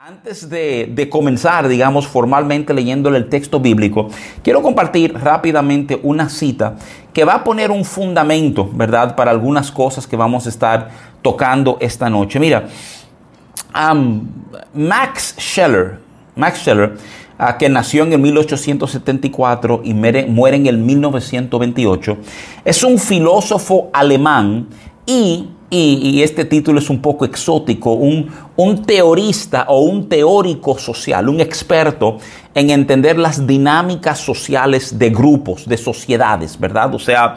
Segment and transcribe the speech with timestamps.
[0.00, 4.06] Antes de, comenzar, digamos, formalmente leyéndole el texto bíblico,
[4.44, 6.76] quiero compartir rápidamente una cita
[7.12, 10.90] que va a poner un fundamento, ¿verdad?, para algunas cosas que vamos a estar
[11.20, 12.38] tocando esta noche.
[12.38, 12.68] Mira,
[14.72, 15.98] Max Scheller,
[16.36, 16.96] Max Scheller,
[17.36, 22.18] ah, que nació en el 1874 y muere en el 1928,
[22.64, 24.68] es un filósofo alemán
[25.04, 31.28] y y, este título es un poco exótico, un, un, teorista o un teórico social,
[31.28, 32.18] un experto
[32.54, 36.94] en entender las dinámicas sociales de grupos, de sociedades, ¿verdad?
[36.94, 37.36] O sea,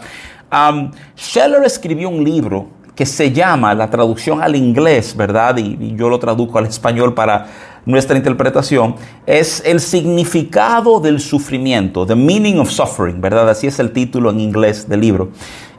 [0.51, 5.57] um, Scheller escribió un libro que se llama, la traducción al inglés, ¿verdad?
[5.57, 7.47] Y, y yo lo traduzco al español para
[7.85, 13.49] nuestra interpretación, es el significado del sufrimiento, the meaning of suffering, ¿verdad?
[13.49, 15.31] Así es el título en inglés del libro.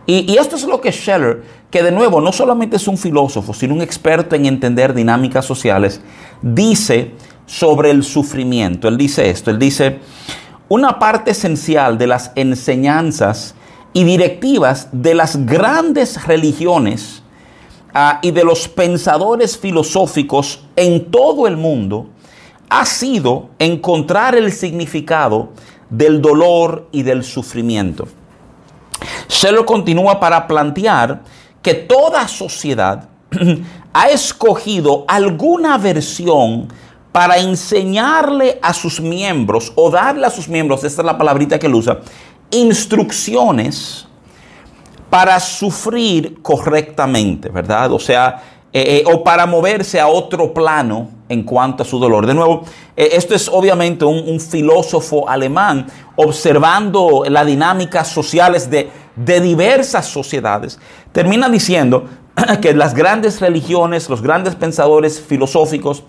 [0.07, 3.75] Y, esto es lo que Scheller, que de nuevo no solamente es un filósofo, sino
[3.75, 6.01] un experto en entender dinámicas sociales,
[6.43, 7.13] dice
[7.47, 8.89] sobre el sufrimiento.
[8.89, 10.01] Él dice esto, él dice,
[10.69, 13.55] una parte esencial de las enseñanzas
[13.93, 17.23] y directivas de las grandes religiones
[17.95, 22.09] ah, y de los pensadores filosóficos en todo el mundo
[22.71, 25.51] ha sido encontrar el significado
[25.91, 28.09] del dolor y del sufrimiento.
[29.27, 31.23] Se continúa para plantear
[31.63, 33.09] que toda sociedad
[33.93, 36.69] ha escogido alguna versión
[37.13, 41.67] para enseñarle a sus miembros o darle a sus miembros, esta es la palabrita que
[41.67, 42.01] él usa,
[42.51, 44.07] instrucciones
[45.11, 47.93] para sufrir correctamente, ¿verdad?
[47.93, 48.43] O sea,
[48.75, 52.27] eh, eh, o para moverse a otro plano en cuanto a su dolor.
[52.27, 52.65] De nuevo,
[52.97, 60.79] eh, esto es obviamente un, filósofo alemán observando las dinámicas sociales de, de diversas sociedades.
[61.13, 62.05] Termina diciendo
[62.63, 66.05] que las grandes religiones, los grandes pensadores filosóficos,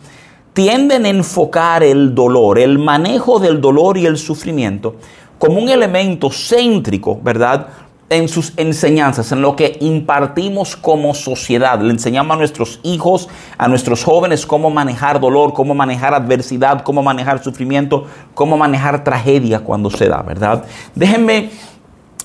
[0.54, 4.96] tienden a enfocar el dolor, el manejo del dolor y el sufrimiento
[5.44, 7.68] como un elemento céntrico, ¿verdad?
[8.14, 11.80] En sus enseñanzas, en lo que impartimos como sociedad.
[11.82, 17.02] Le enseñamos a nuestros hijos, a nuestros jóvenes cómo manejar dolor, cómo manejar adversidad, cómo
[17.04, 20.64] manejar sufrimiento, cómo manejar tragedia cuando se da, ¿verdad?
[20.96, 21.50] Déjenme,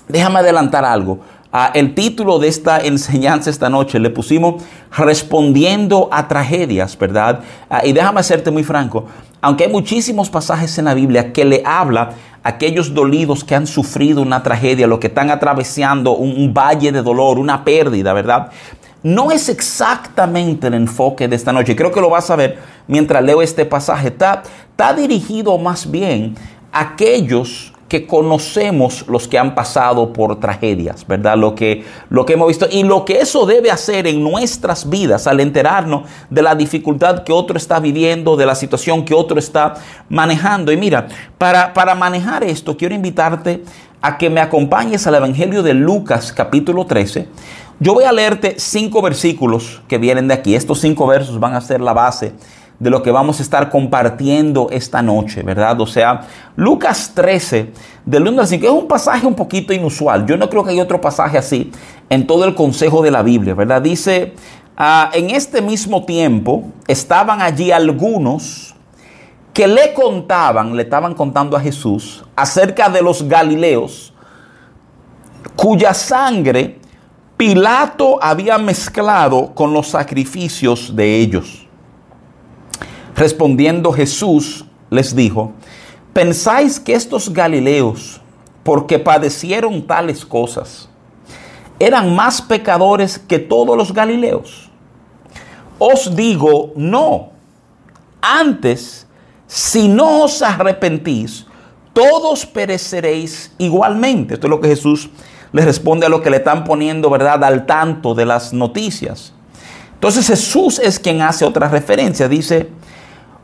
[0.09, 1.21] déjame adelantar algo.
[1.51, 4.63] Ah, el título de esta enseñanza esta noche le pusimos
[4.95, 7.41] respondiendo a tragedias, ¿verdad?
[7.71, 9.07] Ah, y déjame hacerte muy franco,
[9.41, 12.11] aunque hay muchísimos pasajes en la Biblia que le habla
[12.43, 17.39] aquellos dolidos que han sufrido una tragedia, los que están atravesando un, valle de dolor,
[17.39, 18.51] una pérdida, ¿verdad?
[19.03, 21.77] No es exactamente el enfoque de esta noche.
[21.77, 24.09] Creo que lo vas a ver mientras leo este pasaje.
[24.09, 26.35] Está, está dirigido más bien
[26.73, 31.37] a aquellos que conocemos los que han pasado por tragedias, ¿verdad?
[31.37, 35.27] Lo que, lo que hemos visto y lo que eso debe hacer en nuestras vidas
[35.27, 39.75] al enterarnos de la dificultad que otro está viviendo, de la situación que otro está
[40.11, 40.71] manejando.
[40.71, 43.65] Y mira, para, para manejar esto, quiero invitarte
[44.03, 47.27] a que me acompañes al Evangelio de Lucas capítulo 13.
[47.81, 50.55] Yo voy a leerte cinco versículos que vienen de aquí.
[50.55, 52.35] Estos cinco versos van a ser la base
[52.79, 55.81] de lo que vamos a estar compartiendo esta noche, ¿verdad?
[55.81, 56.23] O sea,
[56.55, 57.73] Lucas 13,
[58.05, 60.27] del 1 al 5, es un pasaje un poquito inusual.
[60.27, 61.73] Yo no creo que hay otro pasaje así
[62.09, 63.83] en todo el consejo de la Biblia, ¿verdad?
[63.83, 64.35] Dice,
[64.77, 68.75] ah, en este mismo tiempo estaban allí algunos
[69.53, 74.13] que le contaban, le estaban contando a Jesús acerca de los Galileos,
[75.57, 76.79] cuya sangre
[77.37, 81.68] Pilato había mezclado con los sacrificios de ellos.
[83.19, 85.51] Respondiendo Jesús les dijo,
[86.13, 88.21] ¿pensáis que estos Galileos,
[88.63, 90.89] porque padecieron tales cosas,
[91.81, 94.71] eran más pecadores que todos los Galileos?
[95.81, 97.31] Os digo, no.
[98.21, 99.05] Antes,
[99.49, 101.45] si no os arrepentís,
[101.93, 104.35] todos pereceréis igualmente.
[104.35, 105.11] Esto es lo que Jesús
[105.53, 109.33] les responde a lo que le están poniendo, ¿verdad?, al tanto de las noticias.
[109.95, 112.29] Entonces Jesús es quien hace otra referencia.
[112.29, 112.69] Dice,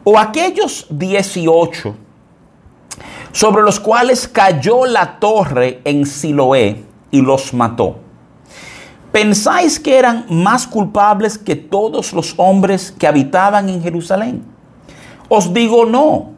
[0.05, 1.97] o aquellos 18
[3.33, 7.99] sobre los cuales cayó la torre en Siloé y los mató.
[9.11, 14.45] ¿Pensáis que eran más culpables que todos los hombres que habitaban en Jerusalén?
[15.29, 16.33] Os digo no.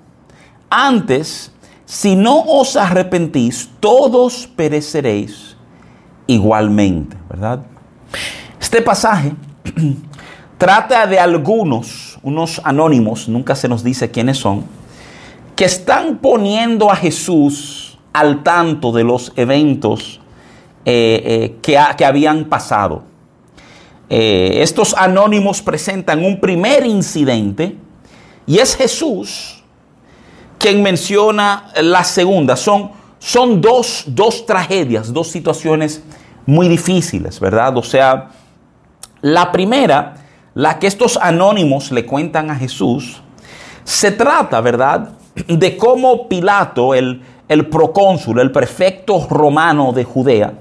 [0.70, 1.52] Antes,
[1.86, 5.56] si no os arrepentís, todos pereceréis
[6.26, 7.60] igualmente, ¿verdad?
[8.60, 9.32] Este pasaje
[10.58, 14.64] trata de algunos, unos anónimos, nunca se nos dice quiénes son,
[15.55, 20.20] que están poniendo a Jesús al tanto de los eventos
[20.84, 23.05] eh, eh, que, que, habían pasado.
[24.11, 27.76] Eh, estos anónimos presentan un primer incidente
[28.46, 29.62] Y es Jesús
[30.58, 32.56] quien menciona la segunda.
[32.56, 32.90] Son,
[33.20, 36.02] son dos, dos tragedias, dos situaciones
[36.44, 37.76] muy difíciles, ¿verdad?
[37.76, 38.31] O sea,
[39.20, 40.25] la primera,
[40.56, 43.20] la que estos anónimos le cuentan a Jesús,
[43.85, 45.11] se trata, ¿verdad?,
[45.47, 50.55] de cómo Pilato, el, el procónsul, el prefecto romano de Judea,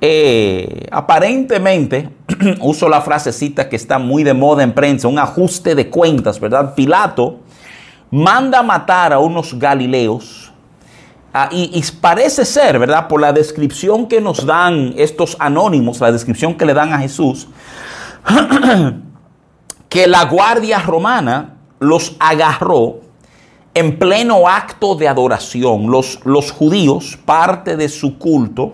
[0.00, 2.10] eh, aparentemente,
[2.62, 6.74] uso la frasecita que está muy de moda en prensa, un ajuste de cuentas, ¿verdad?
[6.74, 7.38] Pilato
[8.10, 10.52] manda matar a unos galileos
[11.32, 13.06] ah, y, y, parece ser, ¿verdad?
[13.06, 17.46] Por la descripción que nos dan estos anónimos, la descripción que le dan a Jesús,
[19.92, 23.00] que la guardia romana los agarró
[23.74, 25.90] en pleno acto de adoración.
[25.90, 28.72] Los, judíos, parte de su culto,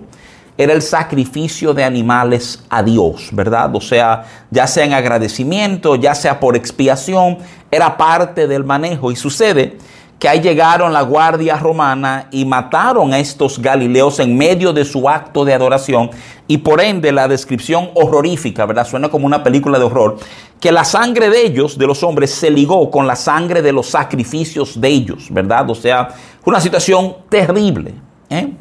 [0.57, 3.75] era el sacrificio de animales a Dios, ¿verdad?
[3.75, 7.39] O sea, ya sea en agradecimiento, ya sea por expiación,
[7.69, 9.11] era parte del manejo.
[9.11, 9.77] Y sucede
[10.19, 15.09] que ahí llegaron la guardia romana y mataron a estos galileos en medio de su
[15.09, 16.11] acto de adoración
[16.49, 18.87] y por ende la descripción horrorífica, ¿verdad?
[18.87, 20.19] Suena como una película de horror,
[20.61, 23.87] que la sangre de ellos, de los hombres, se ligó con la sangre de los
[23.87, 25.71] sacrificios de ellos, ¿verdad?
[25.71, 26.09] O sea,
[26.45, 27.95] una situación terrible.
[28.29, 28.53] ¿eh?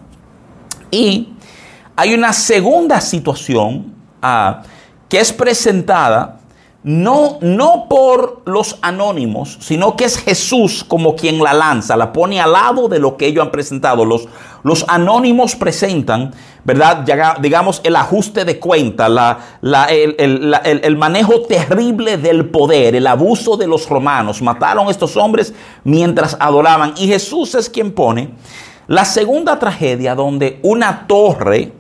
[0.92, 1.33] Y
[1.95, 4.62] hay una segunda situación uh,
[5.10, 6.39] que es presentada
[6.83, 12.39] no, no por los anónimos, sino que es Jesús como quien la lanza, la pone
[12.39, 14.06] al lado de lo que ellos han presentado.
[14.06, 14.27] Los,
[14.63, 16.33] los anónimos presentan,
[16.63, 17.06] ¿verdad?
[17.41, 23.07] digamos, el ajuste de cuenta, la, la, el, el, el, manejo terrible del poder, el
[23.07, 24.41] abuso de los romanos.
[24.41, 25.53] Mataron a estos hombres
[25.83, 26.94] mientras adoraban.
[26.97, 28.31] Y Jesús es quien pone
[28.88, 31.74] la segunda tragedia donde una torre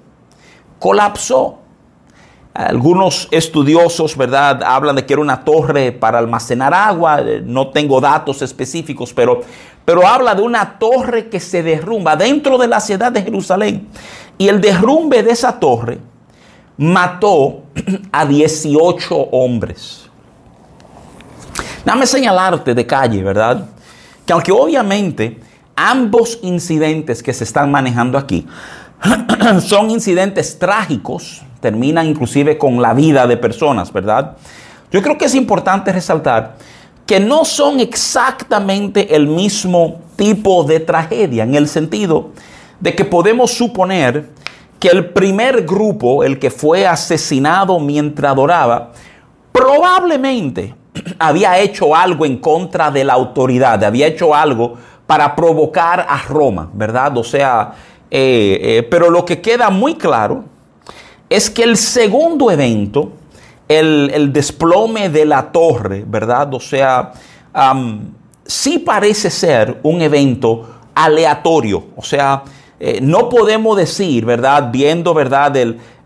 [0.79, 1.59] colapsó.
[2.57, 7.21] Algunos estudiosos, ¿verdad?, hablan de que era una torre para almacenar agua.
[7.43, 9.41] No tengo datos específicos, pero,
[9.85, 13.87] pero habla de una torre que se derrumba dentro de la ciudad de Jerusalén.
[14.39, 15.99] Y el derrumbe de esa torre
[16.77, 17.61] mató
[18.11, 20.09] a 18 hombres.
[21.85, 23.69] Dame señalarte de calle, ¿verdad?
[24.25, 25.39] Que aunque obviamente
[25.75, 28.47] ambos incidentes que se están manejando aquí
[29.61, 34.37] son incidentes trágicos, terminan inclusive con la vida de personas, ¿verdad?
[34.91, 36.55] Yo creo que es importante resaltar
[37.05, 42.31] que no son exactamente el mismo tipo de tragedia, en el sentido
[42.79, 44.29] de que podemos suponer
[44.79, 48.91] que el primer grupo, el que fue asesinado mientras adoraba,
[49.51, 50.75] probablemente
[51.19, 54.75] había hecho algo en contra de la autoridad, había hecho algo
[55.07, 57.17] para provocar a Roma, ¿verdad?
[57.17, 57.73] O sea,
[58.11, 60.43] eh, eh, pero lo que queda muy claro
[61.29, 63.11] es que el segundo evento,
[63.67, 66.53] el, desplome de la torre, ¿verdad?
[66.53, 67.13] O sea,
[68.45, 71.85] sí parece ser un evento aleatorio.
[71.95, 72.43] O sea,
[72.79, 74.69] eh, no podemos decir, ¿verdad?
[74.71, 75.53] Viendo, ¿verdad?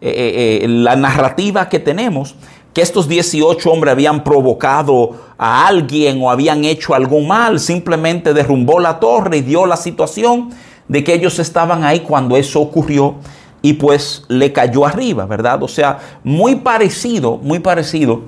[0.01, 2.35] la narrativa que tenemos,
[2.73, 8.79] que estos 18 hombres habían provocado a alguien o habían hecho algún mal, simplemente derrumbó
[8.79, 10.49] la torre y dio la situación
[10.87, 13.15] de que ellos estaban ahí cuando eso ocurrió
[13.61, 15.61] y pues le cayó arriba, ¿verdad?
[15.63, 18.21] O sea, muy parecido, muy parecido,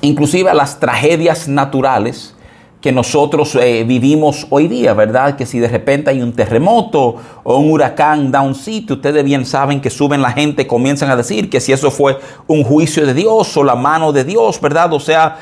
[0.00, 2.34] inclusive a las tragedias naturales
[2.80, 5.34] que nosotros eh, vivimos hoy día, ¿verdad?
[5.36, 9.44] Que si de repente hay un terremoto o un huracán da un sitio, ustedes bien
[9.46, 13.14] saben que suben la gente, comienzan a decir que si eso fue un juicio de
[13.14, 14.92] Dios o la mano de Dios, ¿verdad?
[14.92, 15.38] O sea,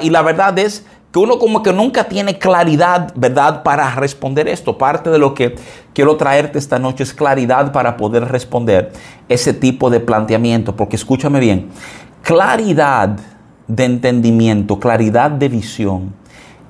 [0.00, 4.76] y la verdad es que uno como que nunca tiene claridad, ¿verdad?, para responder esto.
[4.76, 5.54] Parte de lo que
[5.92, 8.90] quiero traerte esta noche es claridad para poder responder
[9.28, 11.68] ese tipo de planteamiento, porque escúchame bien,
[12.22, 13.16] claridad
[13.68, 16.12] de entendimiento, claridad de visión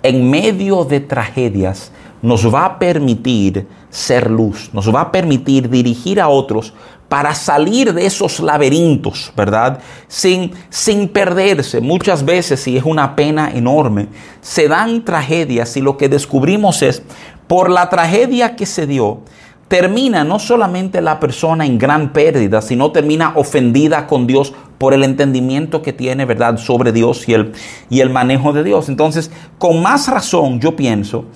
[0.02, 1.90] en medio de tragedias
[2.24, 6.72] nos va a permitir ser luz, nos va a permitir dirigir a otros
[7.06, 9.78] para salir de esos laberintos, ¿verdad?
[10.08, 11.82] Sin, sin perderse.
[11.82, 14.08] Muchas veces, y es una pena enorme,
[14.40, 17.02] se dan tragedias y lo que descubrimos es,
[17.46, 19.20] por la tragedia que se dio,
[19.68, 25.04] termina no solamente la persona en gran pérdida, sino termina ofendida con Dios por el
[25.04, 27.52] entendimiento que tiene, ¿verdad?, sobre Dios y el,
[27.90, 28.88] y el manejo de Dios.
[28.88, 31.26] Entonces, con más razón, yo pienso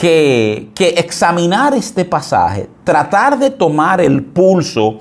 [0.00, 4.98] que, examinar este pasaje, tratar de tomar el pulso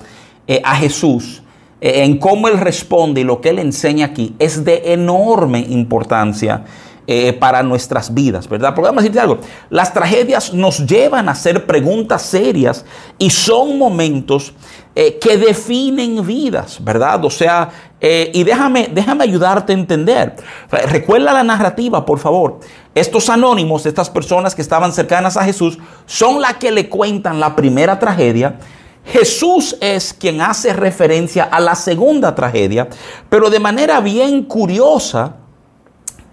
[0.47, 1.43] eh, a Jesús
[1.79, 6.63] eh, en cómo Él responde y lo que Él enseña aquí, es de enorme importancia
[7.05, 8.73] eh, para nuestras vidas, ¿verdad?
[8.75, 9.37] Porque vamos a decirte algo,
[9.69, 12.83] las tragedias nos llevan a hacer preguntas serias
[13.17, 14.53] y son momentos
[14.99, 17.23] eh, que definen vidas, ¿verdad?
[17.23, 17.69] O sea,
[18.01, 20.35] eh, y déjame, déjame ayudarte a entender.
[20.71, 22.61] Recuerda la narrativa, por favor.
[22.95, 25.77] Estos anónimos, estas personas que estaban cercanas a Jesús,
[26.07, 28.57] son las que le cuentan la primera tragedia.
[29.05, 32.87] Jesús es quien hace referencia a la segunda tragedia,
[33.29, 35.35] pero de manera bien curiosa,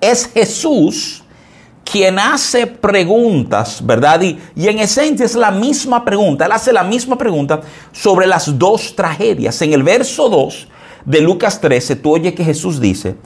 [0.00, 1.22] es Jesús
[1.84, 4.20] quien hace preguntas, ¿verdad?
[4.22, 7.60] Y, en esencia es la misma pregunta, él hace la misma pregunta
[7.92, 9.60] sobre las dos tragedias.
[9.62, 10.68] En el verso 2
[11.04, 13.16] de Lucas 13, tú oye que Jesús dice,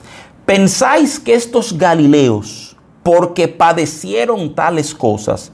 [0.45, 5.51] ¿pensáis que estos Galileos, porque padecieron tales cosas,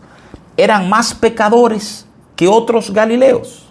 [0.57, 3.65] eran más pecadores que otros Galileos?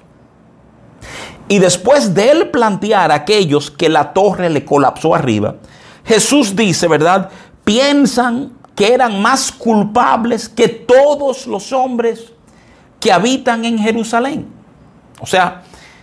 [1.48, 5.56] Y después de él plantear a aquellos que la torre le colapsó arriba,
[6.04, 7.30] Jesús dice, ¿verdad?
[7.64, 12.32] Piensan que eran más culpables que todos los hombres
[13.00, 14.46] que habitan en Jerusalén.
[15.20, 15.62] O sea,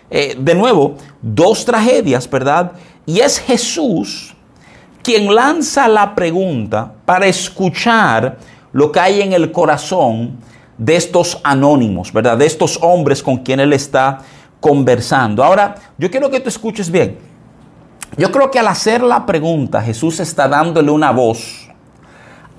[0.09, 2.73] eh, de nuevo, dos tragedias, ¿verdad?
[3.05, 4.35] Y es Jesús
[5.03, 8.37] quien lanza la pregunta para escuchar
[8.71, 10.37] lo que hay en el corazón
[10.77, 12.37] de estos anónimos, ¿verdad?
[12.37, 14.19] De estos hombres con quien él está
[14.59, 15.43] conversando.
[15.43, 17.17] Ahora, yo quiero que tú escuches bien.
[18.17, 21.70] Yo creo que al hacer la pregunta, Jesús está dándole una voz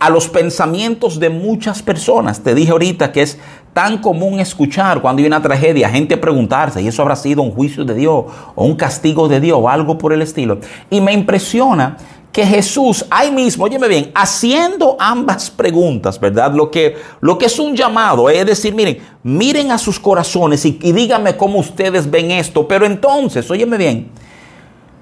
[0.03, 2.43] a los pensamientos de muchas personas.
[2.43, 3.39] Te dije ahorita que es
[3.73, 7.85] tan común escuchar cuando hay una tragedia, gente preguntarse, ¿y eso habrá sido un juicio
[7.85, 8.25] de Dios
[8.57, 10.59] o un castigo de Dios o algo por el estilo?
[10.91, 11.97] Y me impresiona
[12.33, 16.53] que Jesús ahí mismo, óyeme bien, haciendo ambas preguntas, ¿verdad?
[16.53, 20.81] Lo que, lo que es un llamado es decir, miren, miren a sus corazones y,
[20.83, 24.11] y díganme cómo ustedes ven esto, pero entonces, óyeme bien,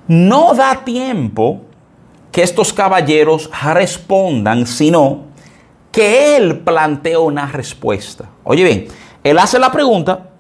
[0.07, 1.70] no da tiempo
[2.33, 5.25] que estos caballeros respondan, sino
[5.91, 8.27] que él plantea una respuesta.
[8.45, 8.89] Oye bien,
[9.25, 10.31] él hace la pregunta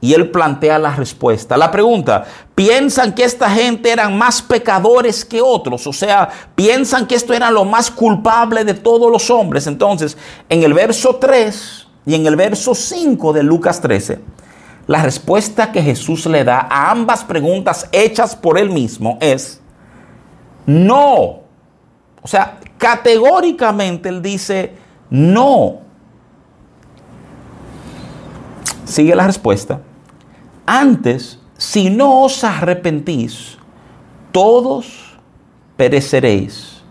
[0.00, 1.56] y él plantea la respuesta.
[1.56, 5.86] La pregunta, ¿piensan que esta gente eran más pecadores que otros?
[5.86, 9.66] O sea, ¿piensan que esto era lo más culpable de todos los hombres?
[9.66, 10.18] Entonces,
[10.50, 14.20] en el verso 3 y en el verso 5 de Lucas 13,
[14.86, 19.62] la respuesta que Jesús le da a ambas preguntas hechas por él mismo es,
[20.66, 21.40] no.
[22.22, 24.74] O sea, categóricamente él dice
[25.10, 25.78] no.
[28.84, 29.80] Sigue la respuesta.
[30.66, 33.58] Antes, si no os arrepentís,
[34.32, 35.16] todos
[35.76, 36.82] pereceréis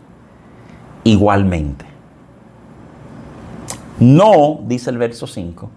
[1.03, 1.85] igualmente.
[3.99, 5.69] No, dice el verso 5.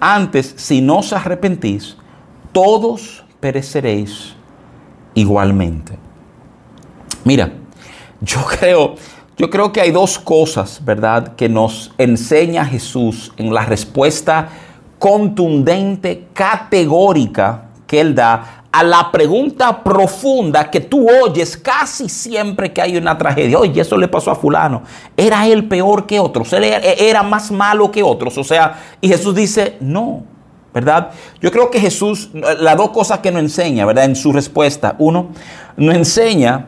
[0.00, 1.96] Antes, si no os arrepentís,
[2.52, 4.34] todos pereceréis
[5.14, 5.98] igualmente.
[7.26, 7.50] Mira,
[8.20, 8.94] yo creo,
[9.36, 14.48] yo creo que hay dos cosas, ¿verdad?, que nos enseña Jesús en la respuesta
[15.00, 22.80] contundente, categórica que Él da a la pregunta profunda que tú oyes casi siempre que
[22.80, 23.58] hay una tragedia.
[23.58, 24.82] Oye, eso le pasó a fulano.
[25.16, 26.52] Era él peor que otros.
[26.52, 28.36] Él era más malo que otros.
[28.36, 30.24] O sea, y Jesús dice, no,
[30.74, 31.10] ¿verdad?
[31.40, 34.04] Yo creo que Jesús, las dos cosas que nos enseña, ¿verdad?
[34.04, 34.94] En su respuesta.
[34.98, 35.28] Uno,
[35.78, 36.66] nos enseña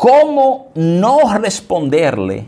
[0.00, 2.46] ¿Cómo no responderle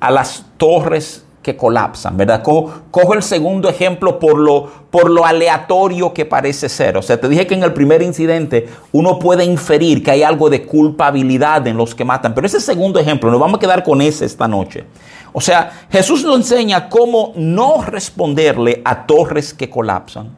[0.00, 2.14] a las torres que colapsan?
[2.14, 2.42] ¿Verdad?
[2.42, 6.98] Cojo, el segundo ejemplo por lo, por lo aleatorio que parece ser.
[6.98, 10.50] O sea, te dije que en el primer incidente uno puede inferir que hay algo
[10.50, 12.34] de culpabilidad en los que matan.
[12.34, 14.84] Pero ese segundo ejemplo, nos vamos a quedar con ese esta noche.
[15.32, 20.36] O sea, Jesús nos enseña cómo no responderle a torres que colapsan.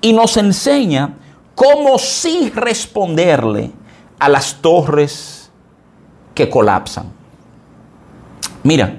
[0.00, 1.16] Y nos enseña
[1.56, 3.72] cómo sí responderle
[4.20, 5.39] a las torres
[6.40, 7.04] que colapsan.
[8.62, 8.94] Mira,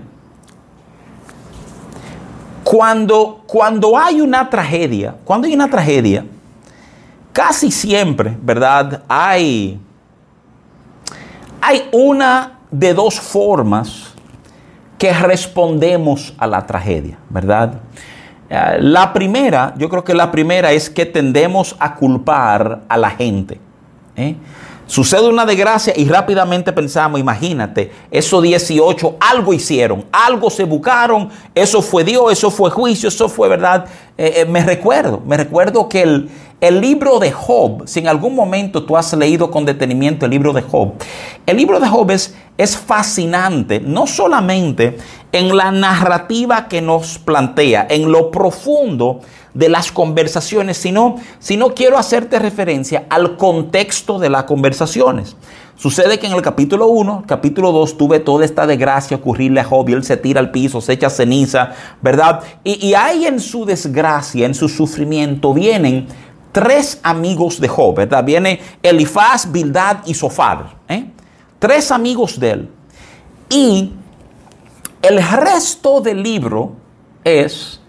[2.63, 6.24] cuando, cuando hay una tragedia, cuando hay una tragedia,
[7.33, 9.01] casi siempre, ¿verdad?
[9.07, 9.79] Hay,
[11.60, 14.13] hay una de dos formas
[15.00, 17.79] que respondemos a la tragedia, ¿verdad?
[18.51, 23.10] Eh, la primera, yo creo que la primera es que tendemos a culpar a la
[23.10, 23.60] gente.
[24.15, 24.36] ¿eh?
[24.91, 31.81] Sucede una desgracia y rápidamente pensamos, imagínate, esos 18 algo hicieron, algo se buscaron, eso
[31.81, 33.86] fue Dios, eso fue juicio, eso fue verdad.
[34.17, 36.29] Eh, eh, me recuerdo, me recuerdo que el,
[36.61, 40.53] el libro de Job, si en algún momento tú has leído con detenimiento el libro
[40.53, 40.93] de Job,
[41.47, 42.35] el libro de Job es,
[42.85, 44.97] fascinante, no solamente
[45.31, 49.21] en la narrativa que nos plantea, en lo profundo
[49.55, 51.15] de las conversaciones, sino,
[51.57, 55.35] no quiero hacerte referencia al contexto de las conversaciones.
[55.75, 59.89] Sucede que en el capítulo 1, capítulo 2, tuve toda esta desgracia ocurrirle a Job
[59.89, 61.71] y él se tira al piso, se echa ceniza,
[62.03, 62.41] ¿verdad?
[62.63, 66.05] Y, y ahí en su desgracia, en su sufrimiento, vienen
[66.51, 68.24] tres amigos de Job, ¿verdad?
[68.24, 70.75] Viene Elifaz, Bildad y Sofar.
[70.88, 71.05] ¿eh?
[71.60, 72.70] Tres amigos de él.
[73.50, 73.91] Y
[75.01, 76.74] el resto del libro
[77.24, 77.81] es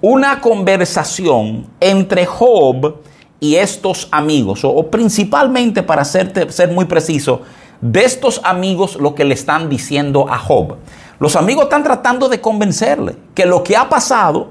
[0.00, 2.96] una conversación entre Job
[3.40, 7.42] y estos amigos, o, principalmente para ser, ser muy preciso,
[7.80, 10.76] de estos amigos lo que le están diciendo a Job.
[11.18, 14.48] Los amigos están tratando de convencerle que lo que ha pasado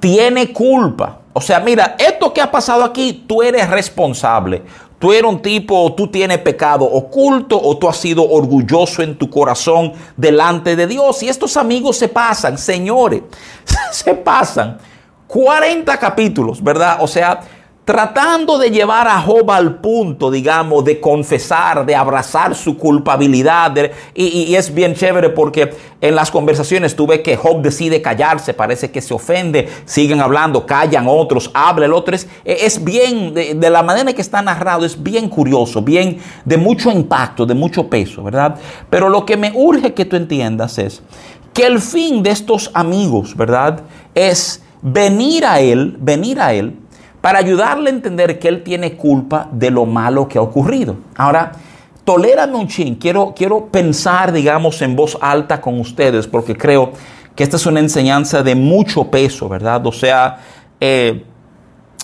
[0.00, 1.20] tiene culpa.
[1.34, 4.62] O sea, mira, esto que ha pasado aquí, tú eres responsable.
[5.00, 9.28] Tú eres un tipo, tú tienes pecado oculto o tú has sido orgulloso en tu
[9.28, 11.22] corazón delante de Dios.
[11.22, 13.22] Y estos amigos se pasan, señores,
[13.90, 14.78] se pasan
[15.26, 16.98] 40 capítulos, ¿verdad?
[17.00, 17.40] O sea,
[17.84, 23.74] tratando de llevar a Job al punto, digamos, de confesar, de abrazar su culpabilidad.
[24.14, 28.90] y, es bien chévere porque en las conversaciones tú ves que Job decide callarse, parece
[28.90, 32.14] que se ofende, siguen hablando, callan otros, habla el otro.
[32.14, 36.18] Es, es bien, de, de, la manera en que está narrado, es bien curioso, bien
[36.44, 38.56] de mucho impacto, de mucho peso, ¿verdad?
[38.88, 41.02] Pero lo que me urge que tú entiendas es
[41.52, 43.82] que el fin de estos amigos, ¿verdad?
[44.14, 46.76] Es venir a Él, venir a Él
[47.24, 50.96] para ayudarle a entender que él tiene culpa de lo malo que ha ocurrido.
[51.16, 51.52] Ahora,
[52.04, 56.92] tolérame un chin, quiero, quiero pensar, digamos, en voz alta con ustedes, porque creo
[57.34, 59.86] que esta es una enseñanza de mucho peso, ¿verdad?
[59.86, 60.36] O sea,
[60.78, 61.24] eh,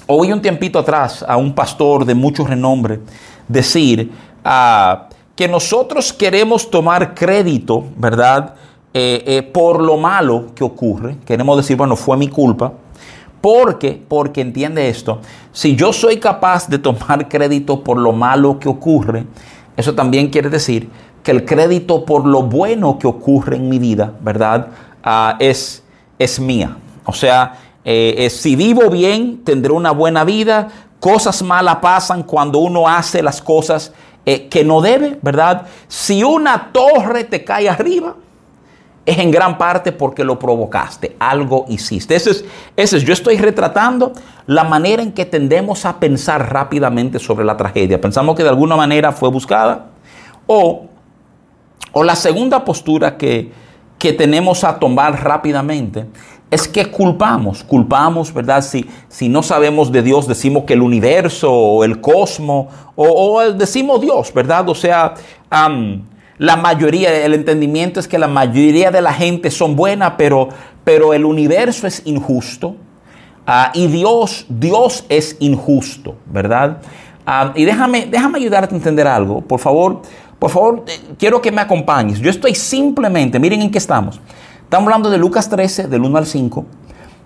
[0.07, 3.01] oí un tiempito atrás a un pastor de mucho renombre
[3.47, 4.11] decir
[4.43, 8.55] ah, que nosotros queremos tomar crédito, ¿verdad?
[8.95, 11.19] Eh, eh, por lo malo que ocurre.
[11.27, 12.73] Queremos decir, bueno, fue mi culpa.
[13.41, 15.21] Porque, porque entiende esto,
[15.53, 19.25] si yo soy capaz de tomar crédito por lo malo que ocurre,
[19.77, 20.91] eso también quiere decir
[21.23, 24.69] que el crédito por lo bueno que ocurre en mi vida, ¿verdad?
[25.03, 25.83] Ah, es,
[26.19, 26.77] es mía.
[27.07, 27.55] O sea,
[27.85, 30.69] eh, si vivo bien, tendré una buena vida.
[30.99, 33.93] Cosas malas pasan cuando uno hace las cosas
[34.27, 35.67] eh, que no debe, ¿verdad?
[35.89, 38.17] Si una torre te cae arriba,
[39.11, 42.15] es en gran parte porque lo provocaste, algo hiciste.
[42.15, 42.45] Ese es,
[42.77, 44.13] ese es, yo estoy retratando
[44.47, 48.01] la manera en que tendemos a pensar rápidamente sobre la tragedia.
[48.01, 49.87] Pensamos que de alguna manera fue buscada.
[50.47, 50.87] O,
[51.93, 53.53] o la segunda postura que,
[53.99, 56.07] que tenemos a tomar rápidamente
[56.51, 58.63] es que culpamos, culpamos, ¿verdad?
[58.63, 64.01] Si, si no sabemos de Dios, decimos que el universo o el cosmos, o, decimos
[64.01, 64.69] Dios, ¿verdad?
[64.69, 65.15] O sea,
[66.41, 70.49] la mayoría, el entendimiento es que la mayoría de la gente son buena, pero,
[70.85, 72.77] pero el universo es injusto.
[73.47, 76.79] Ah, y Dios, Dios es injusto, ¿verdad?
[77.27, 79.43] Ah, y déjame, déjame ayudarte a entender algo.
[79.43, 80.01] Por favor,
[80.39, 82.21] por favor, eh, quiero que me acompañes.
[82.21, 84.19] Yo estoy simplemente, miren en qué estamos.
[84.63, 86.65] Estamos hablando de Lucas 13, del 1 al 5.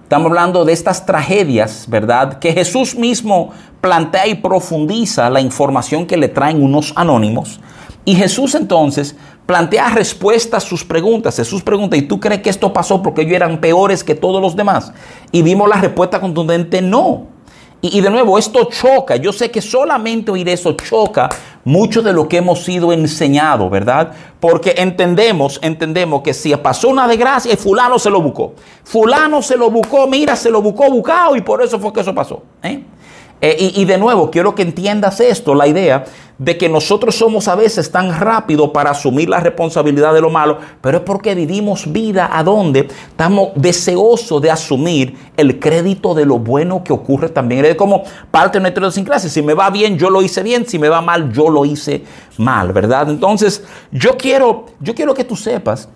[0.02, 2.40] Estamos hablando de estas tragedias, ¿verdad?
[2.40, 3.50] Que Jesús mismo
[3.80, 7.60] plantea y profundiza la información que le traen unos anónimos.
[8.04, 11.36] Y Jesús entonces plantea respuestas a sus preguntas.
[11.36, 14.56] Jesús pregunta, ¿y tú crees que esto pasó porque ellos eran peores que todos los
[14.56, 14.92] demás?
[15.32, 17.34] Y vimos la respuesta contundente, no.
[17.86, 19.16] Y, de nuevo, esto choca.
[19.16, 21.28] Yo sé que solamente oír eso choca
[21.64, 24.10] mucho de lo que hemos sido enseñado, ¿verdad?
[24.40, 28.54] Porque entendemos, entendemos que si pasó una desgracia fulano se lo buscó.
[28.84, 32.14] Fulano se lo buscó, mira, se lo buscó buscado y por eso fue que eso
[32.14, 32.42] pasó.
[32.62, 32.82] ¿eh?
[33.46, 36.06] Eh, y, de nuevo, quiero que entiendas esto, la idea
[36.38, 40.56] de que nosotros somos a veces tan rápidos para asumir la responsabilidad de lo malo,
[40.80, 46.38] pero es porque vivimos vida a donde estamos deseosos de asumir el crédito de lo
[46.38, 47.66] bueno que ocurre también.
[47.66, 49.28] Es como parte de nuestra clase.
[49.28, 50.66] Si me va bien, yo lo hice bien.
[50.66, 52.02] Si me va mal, yo lo hice
[52.38, 53.10] mal, ¿verdad?
[53.10, 55.90] Entonces, yo quiero, yo quiero que tú sepas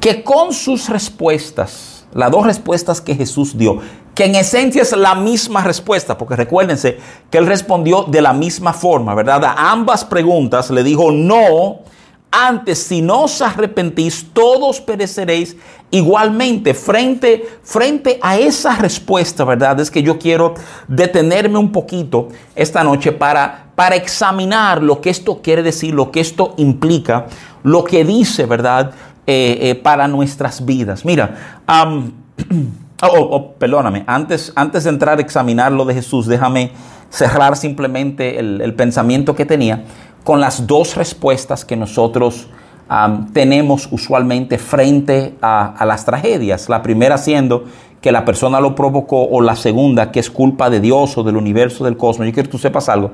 [0.00, 3.78] que con sus respuestas, las dos respuestas que Jesús dio,
[4.14, 6.98] que en esencia es la misma respuesta, porque recuérdense
[7.30, 9.44] que él respondió de la misma forma, ¿verdad?
[9.44, 11.80] A ambas preguntas le dijo, no,
[12.30, 15.56] antes si no os arrepentís, todos pereceréis
[15.90, 16.74] igualmente.
[16.74, 19.80] Frente, frente a esa respuesta, ¿verdad?
[19.80, 20.54] Es que yo quiero
[20.86, 26.20] detenerme un poquito esta noche para, para examinar lo que esto quiere decir, lo que
[26.20, 27.26] esto implica,
[27.62, 28.92] lo que dice, ¿verdad?
[29.26, 31.04] Eh, eh, para nuestras vidas.
[31.04, 31.62] Mira,
[33.02, 36.72] oh, oh, perdóname, antes, antes de entrar a examinar lo de Jesús, déjame
[37.10, 39.84] cerrar simplemente el, pensamiento que tenía
[40.24, 42.48] con las dos respuestas que nosotros
[43.32, 46.68] tenemos usualmente frente a, las tragedias.
[46.68, 47.64] La primera siendo
[48.00, 51.36] que la persona lo provocó o la segunda que es culpa de Dios o del
[51.36, 52.26] universo, del cosmos.
[52.26, 53.12] Yo quiero que tú sepas algo.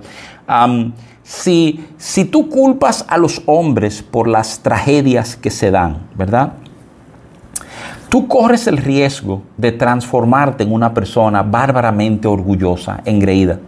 [1.22, 6.52] Si, si tú culpas a los hombres por las tragedias que se dan, ¿verdad?
[8.08, 13.58] Tú corres el riesgo de transformarte en una persona bárbaramente orgullosa, engreída.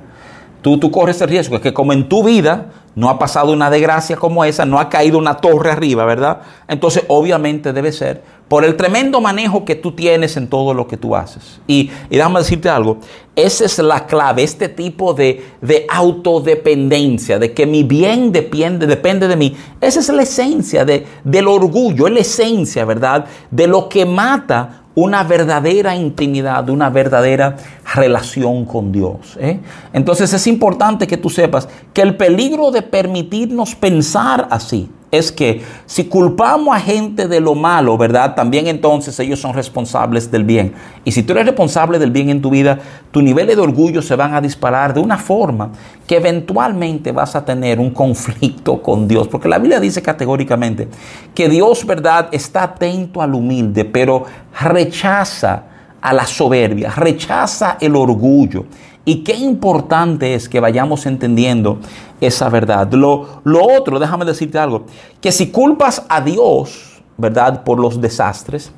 [0.62, 3.70] Tú, tú corres el riesgo de que como en tu vida no ha pasado una
[3.70, 6.40] desgracia como esa, no ha caído una torre arriba, ¿verdad?
[6.66, 10.96] Entonces obviamente debe ser por el tremendo manejo que tú tienes en todo lo que
[10.96, 11.60] tú haces.
[11.66, 12.98] Y, y déjame decirte algo,
[13.36, 19.28] esa es la clave, este tipo de, de autodependencia, de que mi bien depende, depende
[19.28, 19.56] de mí.
[19.80, 23.26] Esa es la esencia de, del orgullo, es la esencia, ¿verdad?
[23.50, 27.56] De lo que mata una verdadera intimidad, una verdadera
[27.94, 29.36] relación con Dios.
[29.40, 29.60] ¿eh?
[29.92, 35.62] Entonces es importante que tú sepas que el peligro de permitirnos pensar así es que
[35.86, 38.34] si culpamos a gente de lo malo, ¿verdad?
[38.34, 40.74] También entonces ellos son responsables del bien.
[41.04, 42.78] Y si tú eres responsable del bien en tu vida,
[43.10, 45.70] tus niveles de orgullo se van a disparar de una forma
[46.06, 49.28] que eventualmente vas a tener un conflicto con Dios.
[49.28, 50.88] Porque la Biblia dice categóricamente
[51.34, 54.24] que Dios, ¿verdad?, está atento al humilde, pero
[54.60, 55.67] rechaza
[56.00, 58.66] a la soberbia, rechaza el orgullo.
[59.04, 61.78] Y qué importante es que vayamos entendiendo
[62.20, 62.92] esa verdad.
[62.92, 64.84] Lo, lo otro, déjame decirte algo,
[65.20, 67.64] que si culpas a Dios, ¿verdad?
[67.64, 68.70] Por los desastres,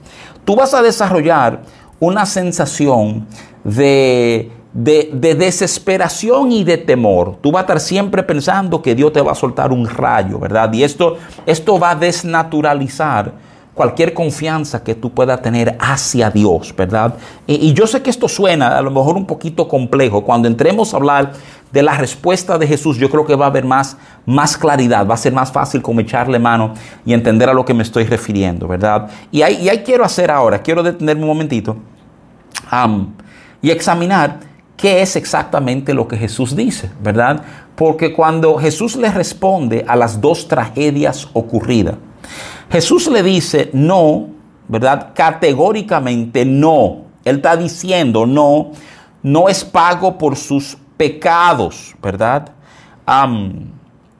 [0.44, 1.62] tú vas a desarrollar
[1.98, 3.26] una sensación
[3.64, 7.36] de, de, de, desesperación y de temor.
[7.40, 10.72] Tú vas a estar siempre pensando que Dios te va a soltar un rayo, ¿verdad?
[10.72, 13.32] Y esto, esto va a desnaturalizar
[13.80, 17.14] cualquier confianza que tú puedas tener hacia Dios, ¿verdad?
[17.46, 20.22] Y, yo sé que esto suena a lo mejor un poquito complejo.
[20.22, 21.32] Cuando entremos a hablar
[21.72, 25.14] de la respuesta de Jesús, yo creo que va a haber más, más claridad, va
[25.14, 26.74] a ser más fácil como echarle mano
[27.06, 29.08] y entender a lo que me estoy refiriendo, ¿verdad?
[29.30, 31.78] Y ahí, quiero hacer ahora, quiero detenerme un momentito
[33.62, 34.40] y examinar
[34.76, 37.42] qué es exactamente lo que Jesús dice, ¿verdad?
[37.76, 41.94] Porque cuando Jesús le responde a las dos tragedias ocurridas,
[42.70, 44.28] Jesús le dice no,
[44.68, 45.12] ¿verdad?
[45.14, 47.02] Categóricamente no.
[47.24, 48.70] Él está diciendo no,
[49.22, 52.50] no es pago por sus pecados, ¿verdad?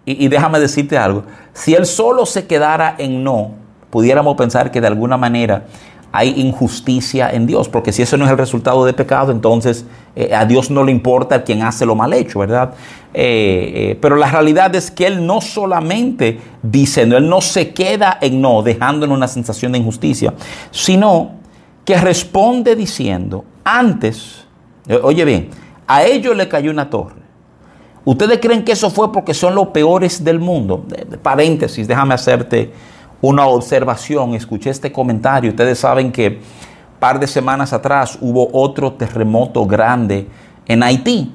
[0.05, 3.53] Y déjame decirte algo, si él solo se quedara en no,
[3.91, 5.67] pudiéramos pensar que de alguna manera
[6.12, 9.85] hay injusticia en Dios, porque si eso no es el resultado de pecado, entonces
[10.16, 12.75] eh, a Dios no le importa quien hace lo mal hecho, ¿verdad?
[13.14, 17.73] Eh, eh, pero la realidad es que Él no solamente dice, no, Él no se
[17.73, 20.35] queda en no, dejándonos una sensación de injusticia,
[20.73, 21.33] sino
[21.85, 24.46] que responde diciendo, antes,
[25.03, 25.51] oye bien,
[25.87, 27.20] a ellos le cayó una torre.
[28.05, 30.85] ¿Ustedes creen que eso fue porque son los peores del mundo?
[31.23, 32.73] paréntesis, déjame hacerte
[33.21, 36.41] una observación, escuché este comentario, ustedes saben que
[36.99, 40.29] par de semanas atrás hubo otro terremoto grande
[40.67, 41.35] en Haití.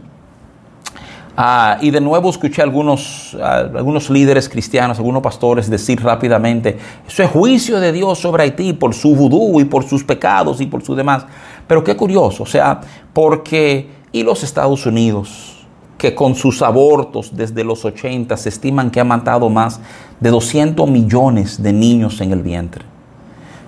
[1.37, 6.77] Ah, y de nuevo escuché a algunos, a algunos líderes cristianos, algunos pastores decir rápidamente,
[7.05, 10.65] eso es juicio de Dios sobre Haití por su vudú y por sus pecados y
[10.65, 11.25] por sus demás.
[11.67, 12.79] Pero qué curioso, o sea,
[13.11, 15.54] porque y los Estados Unidos,
[16.05, 19.79] que con sus abortos desde los 80 se estiman que ha matado más
[20.19, 22.85] de 200 millones de niños en el vientre.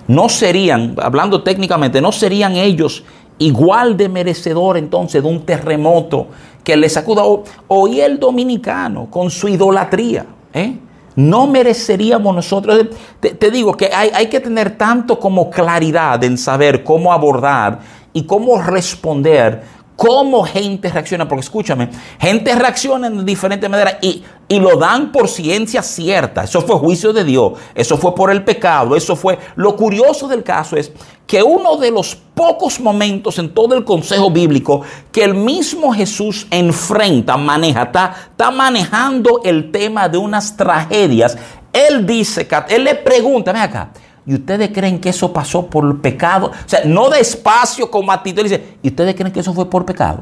[0.06, 3.02] No serían, hablando técnicamente, no serían ellos
[3.38, 6.28] igual de merecedor entonces de un terremoto
[6.62, 7.24] que les sacuda.
[7.66, 10.24] Hoy el dominicano con su idolatría,
[10.54, 10.78] ¿eh?
[11.16, 12.86] no mereceríamos nosotros.
[13.18, 17.80] Te, te digo que hay, hay, que tener tanto como claridad en saber cómo abordar
[18.12, 21.88] y cómo responder cómo gente reacciona, porque escúchame,
[22.20, 26.44] gente reacciona de diferentes maneras y, y, lo dan por ciencia cierta.
[26.44, 29.36] Eso fue juicio de Dios, eso fue por el pecado, eso fue...
[29.56, 30.92] Lo curioso del caso es
[31.26, 36.46] que uno de los pocos momentos en todo el consejo bíblico que el mismo Jesús
[36.52, 41.36] enfrenta, maneja, está, está manejando el tema de unas tragedias,
[41.72, 43.90] él dice, él le pregunta, ven acá,
[44.28, 46.48] ¿Y ustedes creen que eso pasó por pecado?
[46.48, 48.42] O sea, no despacio como actitud.
[48.42, 50.20] Dice, ¿y ustedes creen que eso fue por pecado?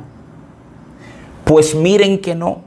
[1.45, 2.61] Pues miren que no.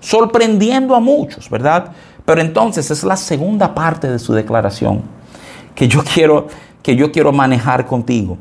[0.00, 1.92] Sorprendiendo a muchos, ¿verdad?
[2.24, 5.02] Pero entonces es la segunda parte de su declaración
[5.74, 6.46] que yo quiero,
[6.82, 8.38] que yo quiero manejar contigo.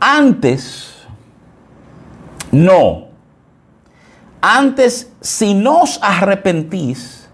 [0.00, 1.06] Antes,
[2.50, 3.04] no.
[4.40, 7.28] Antes, si no os arrepentís,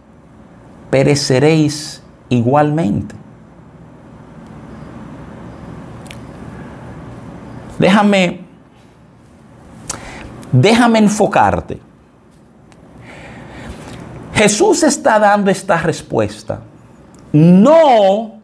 [0.91, 3.22] pereceréis igualmente.
[7.83, 8.39] Déjame,
[10.53, 11.81] déjame enfocarte.
[14.33, 16.61] Jesús está dando esta respuesta,
[17.33, 18.41] no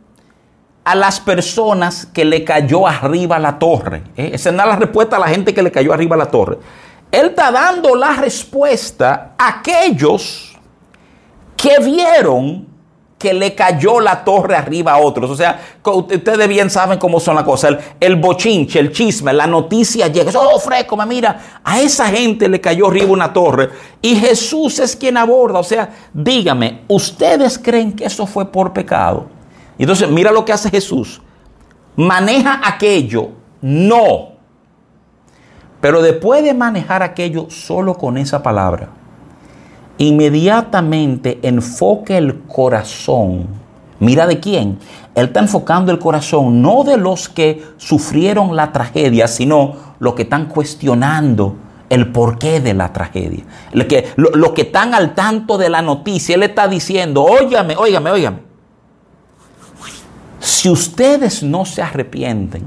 [0.82, 4.02] a las personas que le cayó arriba la torre.
[4.16, 4.30] ¿eh?
[4.32, 6.58] Esa no es la respuesta a la gente que le cayó arriba la torre.
[7.12, 10.58] Él está dando la respuesta a aquellos
[11.56, 12.66] que vieron
[13.18, 15.30] que le cayó la torre arriba a otros.
[15.30, 17.76] O sea, ustedes bien saben cómo son las cosas.
[17.98, 20.30] El, bochinche, el chisme, la noticia llega.
[20.38, 21.60] Oh, fresco, me mira.
[21.64, 23.70] A esa gente le cayó arriba una torre.
[24.00, 25.58] Y Jesús es quien aborda.
[25.58, 29.26] O sea, dígame, ¿ustedes creen que eso fue por pecado?
[29.76, 31.20] Y entonces, mira lo que hace Jesús.
[31.96, 33.30] Maneja aquello.
[33.60, 34.38] No.
[35.80, 38.90] Pero después de manejar aquello solo con esa palabra
[39.98, 43.46] inmediatamente enfoque el corazón.
[44.00, 44.78] Mira de quién.
[45.14, 50.22] Él está enfocando el corazón no de los que sufrieron la tragedia, sino los que
[50.22, 51.56] están cuestionando
[51.88, 53.44] el porqué de la tragedia.
[53.72, 56.36] Los que, lo, que están al tanto de la noticia.
[56.36, 58.38] Él está diciendo, óigame, óigame, óigame.
[60.38, 62.62] Si ustedes no se arrepienten,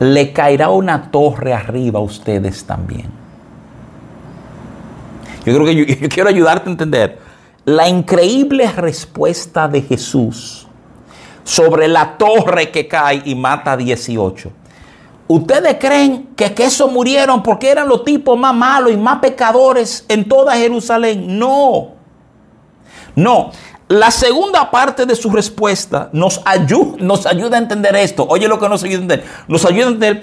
[0.00, 3.25] le caerá una torre arriba a ustedes también.
[5.46, 7.18] Yo creo que yo, quiero ayudarte a entender
[7.64, 10.66] la increíble respuesta de Jesús
[11.44, 14.50] sobre la torre que cae y mata a 18.
[15.28, 20.04] ¿Ustedes creen que, que eso murieron porque eran los tipos más malos y más pecadores
[20.08, 21.38] en toda Jerusalén?
[21.38, 21.94] No.
[23.16, 23.50] No.
[23.88, 28.26] La segunda parte de su respuesta nos, ayuda, nos ayuda a entender esto.
[28.28, 29.26] Oye lo que nos ayuda a entender.
[29.48, 30.22] Nos ayuda a entender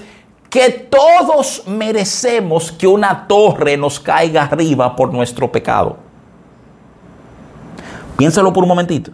[0.53, 5.97] que todos merecemos que una torre nos caiga arriba por nuestro pecado.
[8.15, 9.09] Piénsalo por un momentito.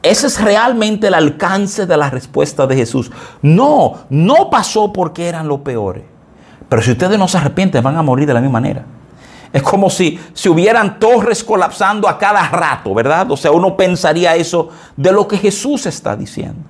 [0.00, 3.10] Ese es realmente el alcance de la respuesta de Jesús.
[3.42, 6.04] No, no pasó porque eran los peores.
[6.68, 8.84] Pero si ustedes no se arrepienten, van a morir de la misma manera.
[9.52, 13.28] Es como si, si hubieran torres colapsando a cada rato, ¿verdad?
[13.32, 16.60] O sea, uno pensaría eso de lo que Jesús está diciendo.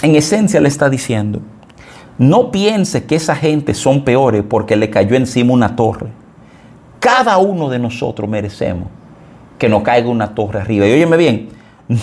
[0.00, 1.42] En esencia le está diciendo,
[2.18, 6.08] no piense que esa gente son peores porque le cayó encima una torre.
[7.00, 8.88] Cada uno de nosotros merecemos
[9.58, 10.86] que nos caiga una torre arriba.
[10.86, 11.48] Y óyeme bien,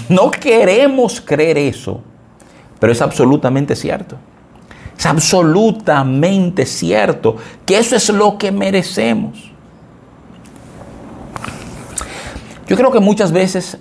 [0.10, 2.02] no queremos creer eso,
[2.80, 4.18] pero es absolutamente cierto.
[4.98, 9.52] Es absolutamente cierto que eso es lo que merecemos.
[12.68, 13.78] Yo creo que muchas veces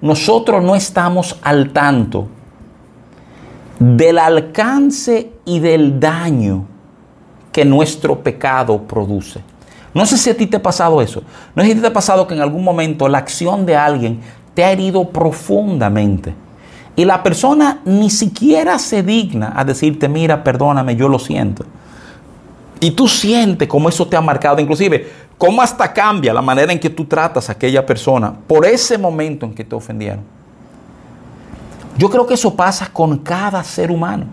[0.00, 2.28] nosotros no estamos al tanto
[3.84, 6.64] del alcance y del daño
[7.52, 9.42] que nuestro pecado produce.
[9.92, 11.22] No sé si a ti te ha pasado eso.
[11.54, 14.20] No sé si te ha pasado que en algún momento la acción de alguien
[14.54, 16.34] te ha herido profundamente.
[16.96, 21.66] Y la persona ni siquiera se digna a decirte, mira, perdóname, yo lo siento.
[22.80, 26.80] Y tú sientes cómo eso te ha marcado, inclusive cómo hasta cambia la manera en
[26.80, 30.33] que tú tratas a aquella persona por ese momento en que te ofendieron.
[31.96, 34.26] Yo creo que eso pasa con cada ser humano.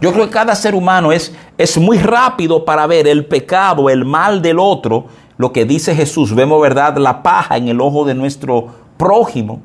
[0.00, 4.04] Yo creo que cada ser humano es, es muy rápido para ver el pecado, el
[4.04, 5.06] mal del otro.
[5.38, 9.60] Lo que dice Jesús, vemos, ¿verdad?, la paja en el ojo de nuestro prójimo,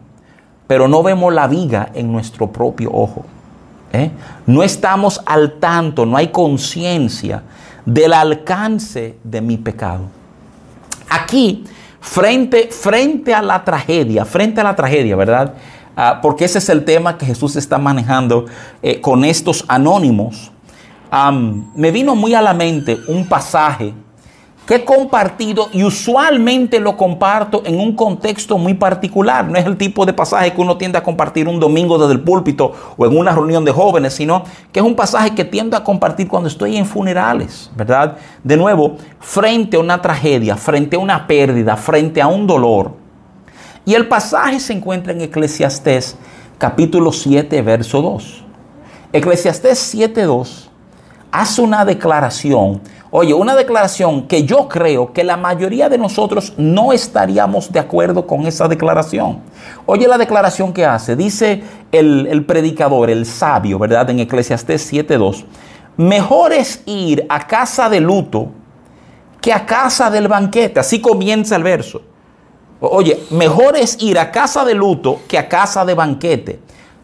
[0.67, 3.25] pero no vemos la viga en nuestro propio ojo.
[3.93, 4.11] ¿eh?
[4.45, 7.43] No estamos al tanto, no hay conciencia
[7.85, 10.03] del alcance de mi pecado.
[11.09, 11.65] Aquí,
[11.99, 15.53] frente, frente a la tragedia, frente a la tragedia, ¿verdad?
[15.95, 18.45] Ah, porque ese es el tema que Jesús está manejando
[18.81, 20.51] eh, con estos anónimos.
[21.75, 23.93] me vino muy a la mente un pasaje
[24.65, 29.45] que he compartido y usualmente lo comparto en un contexto muy particular.
[29.49, 32.21] No es el tipo de pasaje que uno tiende a compartir un domingo desde el
[32.21, 35.83] púlpito o en una reunión de jóvenes, sino que es un pasaje que tiendo a
[35.83, 38.17] compartir cuando estoy en funerales, ¿verdad?
[38.43, 43.00] De nuevo, frente a una tragedia, frente a una pérdida, frente a un dolor.
[43.85, 46.15] Y el pasaje se encuentra en Eclesiastés
[46.57, 48.43] capítulo 7, verso 2.
[49.13, 50.71] Eclesiastés 7, 2
[51.31, 56.91] hace una declaración, oye, una declaración que yo creo que la mayoría de nosotros no
[56.91, 59.39] estaríamos de acuerdo con esa declaración.
[59.85, 64.09] Oye la declaración que hace, dice el, predicador, el sabio, ¿verdad?
[64.09, 65.45] En Eclesiastés 7.2,
[65.97, 68.49] mejor es ir a casa de luto
[69.39, 70.79] que a casa del banquete.
[70.79, 72.01] Así comienza el verso.
[72.81, 76.59] Oye, mejor es ir a casa de luto que a casa de banquete.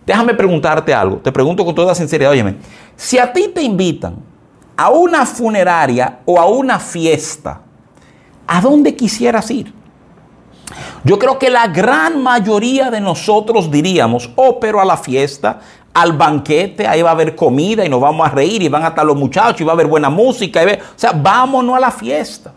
[0.05, 1.17] Déjame preguntarte algo.
[1.17, 2.31] Te pregunto con toda sinceridad.
[2.31, 2.55] Óyeme,
[2.95, 4.15] si a ti te invitan
[4.75, 7.61] a una funeraria o a una fiesta,
[8.47, 9.71] ¿a dónde quisieras ir?
[11.03, 15.59] Yo creo que la gran mayoría de nosotros diríamos, oh, pero a la fiesta,
[15.93, 18.89] al banquete, ahí va a haber comida y nos vamos a reír y van a
[18.89, 20.61] estar los muchachos y va a haber buena música.
[20.63, 22.51] o sea, vámonos a la fiesta.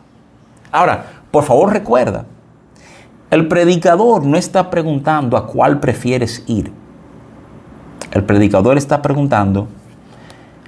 [0.73, 2.25] Ahora, por favor recuerda,
[3.31, 6.73] el predicador no está preguntando a cuál prefieres ir.
[8.11, 9.69] El predicador está preguntando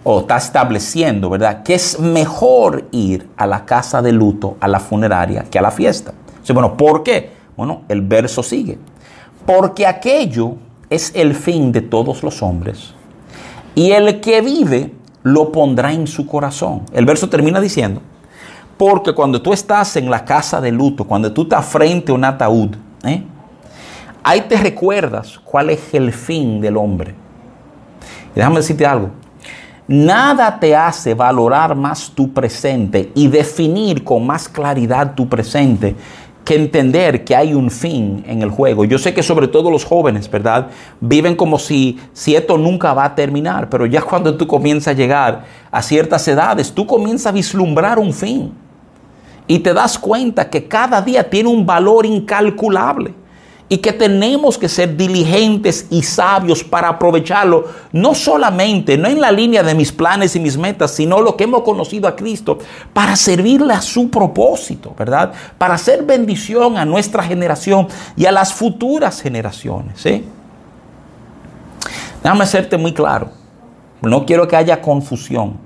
[0.05, 4.79] o está estableciendo, ¿verdad?, que es mejor ir a la casa de luto, a la
[4.79, 6.13] funeraria, que a la fiesta.
[6.53, 7.31] Bueno, ¿por qué?
[7.57, 8.79] Bueno, el verso sigue.
[9.47, 10.55] Porque aquello
[10.91, 12.95] es el fin de todos los hombres.
[13.75, 16.83] Y el que vive lo pondrá en su corazón.
[16.93, 18.03] El verso termina diciendo,
[18.77, 22.25] porque cuando tú estás en la casa de luto, cuando tú estás frente a un
[22.25, 23.23] ataúd, ¿eh?
[24.23, 27.15] ahí te recuerdas cuál es el fin del hombre.
[28.33, 29.11] Y déjame decirte algo.
[29.89, 35.97] Nada te hace valorar más tu presente y definir con más claridad tu presente
[36.45, 38.85] que entender que hay un fin en el juego.
[38.85, 40.69] Yo sé que sobre todo los jóvenes, ¿verdad?
[41.01, 44.97] Viven como si, si esto nunca va a terminar, pero ya cuando tú comienzas a
[44.97, 48.53] llegar a ciertas edades, tú comienzas a vislumbrar un fin
[49.47, 53.15] y te das cuenta que cada día tiene un valor incalculable
[53.73, 59.33] y que tenemos que ser diligentes y sabios para aprovecharlo, no solamente, no en la
[59.33, 62.59] línea de mis planes y mis metas, sino lo que hemos conocido a Cristo,
[62.93, 65.33] para servirle a su propósito, ¿verdad?
[65.57, 69.99] Para hacer bendición a nuestra generación y a las futuras generaciones.
[69.99, 70.23] ¿sí?
[72.23, 73.31] Déjame hacerte muy claro,
[74.03, 75.57] no quiero que haya confusión.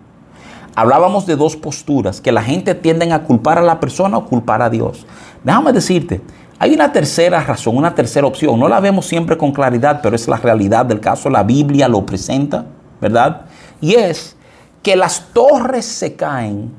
[0.77, 4.63] Hablábamos de dos posturas, que la gente tiende a culpar a la persona o culpar
[4.63, 5.09] a Dios.
[5.43, 6.21] Déjame decirte,
[6.59, 8.59] hay una tercera razón, una tercera opción.
[8.59, 11.29] No la vemos siempre con claridad, pero es la realidad del caso.
[11.29, 12.65] La Biblia lo presenta,
[13.01, 13.43] ¿verdad?
[13.81, 14.37] Y es
[14.83, 16.73] que las torres se caen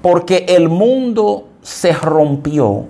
[0.00, 2.86] porque el mundo se rompió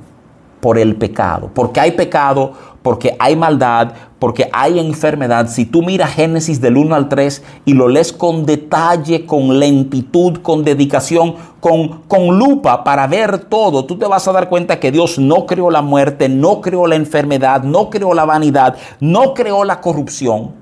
[0.61, 1.51] por el pecado.
[1.53, 5.49] Porque hay pecado, porque hay maldad, porque hay enfermedad.
[5.49, 10.39] Si tú miras Génesis del 1 al 3 y lo lees con detalle, con lentitud,
[10.43, 14.91] con dedicación, con, con lupa para ver todo, tú te vas a dar cuenta que
[14.91, 19.65] Dios no creó la muerte, no creó la enfermedad, no creó la vanidad, no creó
[19.65, 20.53] la corrupción.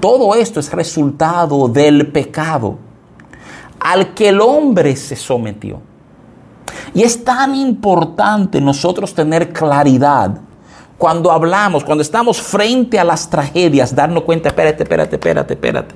[0.00, 2.78] Todo esto es resultado del pecado
[3.80, 5.80] al que el hombre se sometió.
[6.94, 10.40] Y es tan importante nosotros tener claridad
[10.98, 15.94] cuando hablamos, cuando estamos frente a las tragedias, darnos cuenta, espérate, espérate, espérate, espérate.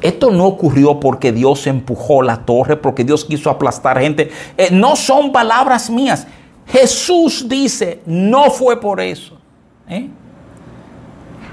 [0.00, 4.30] Esto no ocurrió porque Dios empujó la torre, porque Dios quiso aplastar gente.
[4.56, 6.26] Eh, no son palabras mías.
[6.68, 9.36] Jesús dice, no fue por eso.
[9.88, 10.08] ¿eh?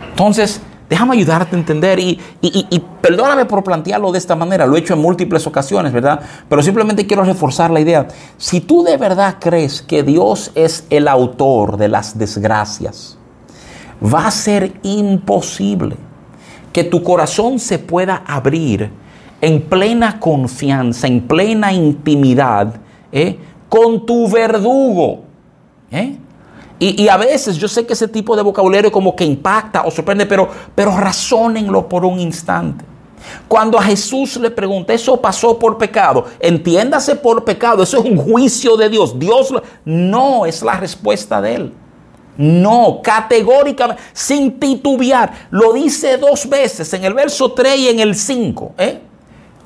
[0.10, 2.20] Entonces, Déjame ayudarte a entender y,
[3.02, 6.20] perdóname por plantearlo de esta manera, lo he hecho en múltiples ocasiones, ¿verdad?
[6.48, 8.08] Pero simplemente quiero reforzar la idea.
[8.38, 13.18] Si tú de verdad crees que Dios es el autor de las desgracias,
[14.04, 15.96] va a ser imposible
[16.72, 18.92] que tu corazón se pueda abrir
[19.42, 22.76] en plena confianza, en plena intimidad,
[23.12, 23.40] ¿eh?
[23.70, 25.24] con tu verdugo.
[25.92, 26.18] ¿eh?
[26.78, 30.26] Y, a veces yo sé que ese tipo de vocabulario como que impacta o sorprende,
[30.26, 32.84] pero, pero razónenlo por un instante.
[33.48, 38.18] Cuando a Jesús le pregunta, eso pasó por pecado, entiéndase por pecado, eso es un
[38.18, 39.18] juicio de Dios.
[39.18, 39.54] Dios
[39.86, 41.74] no es la respuesta de él.
[42.38, 45.48] No, categóricamente, sin titubear.
[45.52, 48.74] Lo dice dos veces, en el verso 3 y en el 5.
[48.78, 49.00] ¿eh?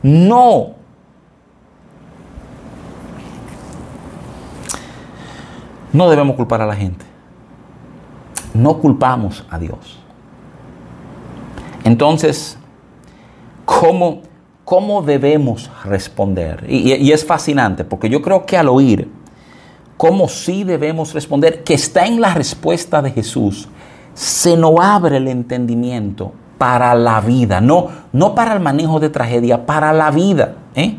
[0.03, 0.78] No.
[5.91, 7.05] No debemos culpar a la gente.
[8.53, 9.99] No culpamos a Dios.
[11.83, 12.57] Entonces,
[13.65, 14.21] ¿cómo,
[14.65, 16.65] cómo debemos responder?
[16.67, 19.09] Y, es fascinante, porque yo creo que al oír
[19.97, 23.67] cómo sí debemos responder, que está en la respuesta de Jesús,
[24.13, 29.65] se nos abre el entendimiento para la vida, no, no para el manejo de tragedia,
[29.65, 30.55] para la vida.
[30.75, 30.97] ¿eh?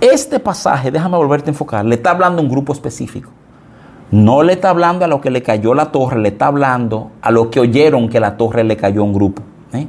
[0.00, 3.30] Este pasaje, déjame volverte a enfocar, le está hablando a un grupo específico.
[4.12, 7.30] No le está hablando a lo que le cayó la torre, le está hablando a
[7.30, 9.42] lo que oyeron que la torre le cayó a un grupo.
[9.72, 9.86] ¿eh?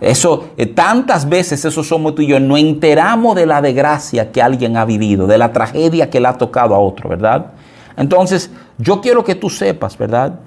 [0.00, 4.40] Eso, eh, tantas veces eso somos tú y yo, no enteramos de la desgracia que
[4.40, 7.52] alguien ha vivido, de la tragedia que le ha tocado a otro, ¿verdad?
[7.98, 10.40] Entonces, yo quiero que tú sepas, ¿verdad?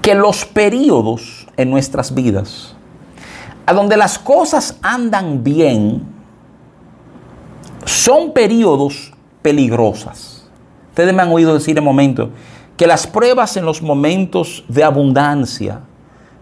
[0.00, 2.74] Que los periodos en nuestras vidas,
[3.66, 6.02] a donde las cosas andan bien,
[7.84, 10.41] son periodos peligrosas.
[10.92, 12.28] Ustedes me han oído decir en momentos
[12.76, 15.80] que las pruebas en los momentos de abundancia,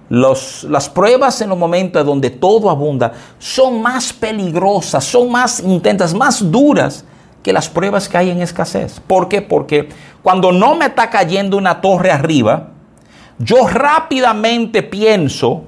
[0.09, 6.51] las pruebas en los momentos donde todo abunda, son más peligrosas, son más intensas, más
[6.51, 7.05] duras
[7.45, 8.99] que las pruebas que hay en escasez.
[8.99, 9.41] ¿Por qué?
[9.41, 9.89] Porque
[10.21, 12.71] cuando no me está cayendo una torre arriba,
[13.39, 15.63] yo rápidamente pienso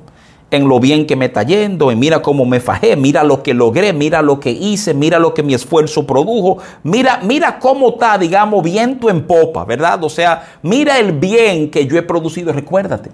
[0.53, 3.55] en lo bien que me está yendo, y mira cómo me fajé, mira lo que
[3.55, 8.19] logré, mira lo que hice, mira lo que mi esfuerzo produjo, mira, mira cómo está,
[8.19, 10.05] digamos, viento en popa, ¿verdad?
[10.05, 13.11] O sea, mira el bien que yo he producido, recuérdate.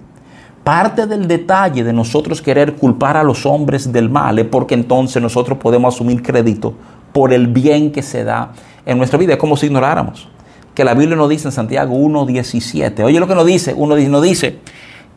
[0.65, 5.23] Parte del detalle de nosotros querer culpar a los hombres del mal es porque entonces
[5.23, 6.75] nosotros podemos asumir crédito
[7.13, 8.51] por el bien que se da
[8.85, 9.35] en nuestra vida.
[9.35, 10.29] Es como si ignoráramos
[10.75, 13.05] que la Biblia nos dice en Santiago 1.17.
[13.05, 14.59] Oye lo que nos dice, uno nos dice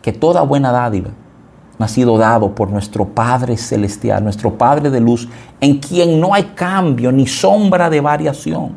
[0.03, 1.09] que toda buena dádiva
[1.83, 5.27] ha sido dado por nuestro Padre Celestial, nuestro Padre de luz,
[5.59, 8.71] en quien no hay cambio ni sombra de variación.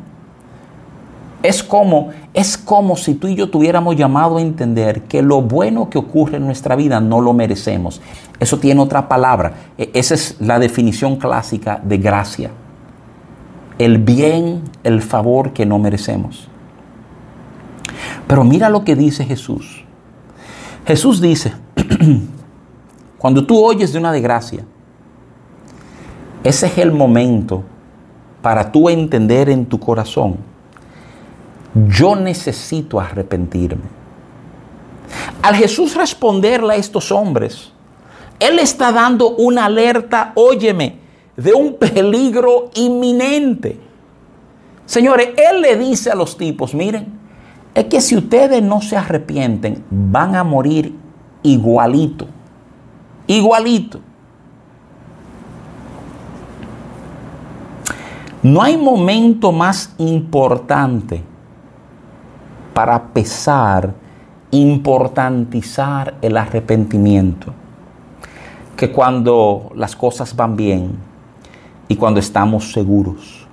[1.43, 5.89] Es como, es como si tú y yo tuviéramos llamado a entender que lo bueno
[5.89, 8.01] que ocurre en nuestra vida no lo merecemos.
[8.39, 9.53] Eso tiene otra palabra.
[9.77, 12.49] E, esa es la definición clásica de gracia.
[13.77, 16.47] El bien, el favor que no merecemos.
[18.27, 19.83] Pero mira lo que dice Jesús.
[20.87, 21.53] Jesús dice,
[23.17, 24.65] cuando tú oyes de una desgracia,
[26.43, 27.63] ese es el momento
[28.41, 30.37] para tú entender en tu corazón,
[31.87, 33.83] yo necesito arrepentirme.
[35.41, 37.71] Al Jesús responderle a estos hombres,
[38.39, 40.99] Él está dando una alerta, óyeme,
[41.35, 43.79] de un peligro inminente.
[44.85, 47.19] Señores, Él le dice a los tipos, miren,
[47.73, 50.95] es que si ustedes no se arrepienten, van a morir
[51.43, 52.27] igualito.
[53.27, 53.99] Igualito.
[58.43, 61.23] No hay momento más importante
[62.75, 63.93] para pesar,
[64.51, 67.51] importantizar el arrepentimiento
[68.75, 70.95] que cuando las cosas van bien
[71.87, 73.47] y cuando estamos seguros.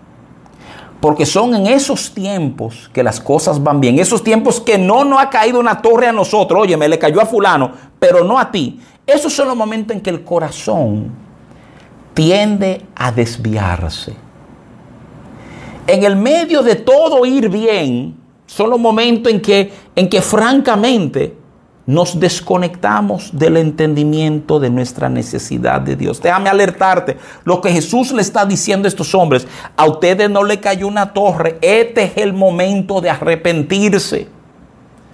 [1.00, 5.20] Porque son en esos tiempos que las cosas van bien, esos tiempos que no nos
[5.20, 8.50] ha caído una torre a nosotros, oye, me le cayó a fulano, pero no a
[8.50, 8.78] ti.
[9.06, 11.10] Esos son los momentos en que el corazón
[12.14, 14.14] tiende a desviarse.
[15.86, 21.36] En el medio de todo ir bien, son los momentos en que, en que francamente
[21.86, 26.22] nos desconectamos del entendimiento de nuestra necesidad de Dios.
[26.22, 30.60] Déjame alertarte, lo que Jesús le está diciendo a estos hombres, a ustedes no le
[30.60, 34.28] cayó una torre, este es el momento de arrepentirse.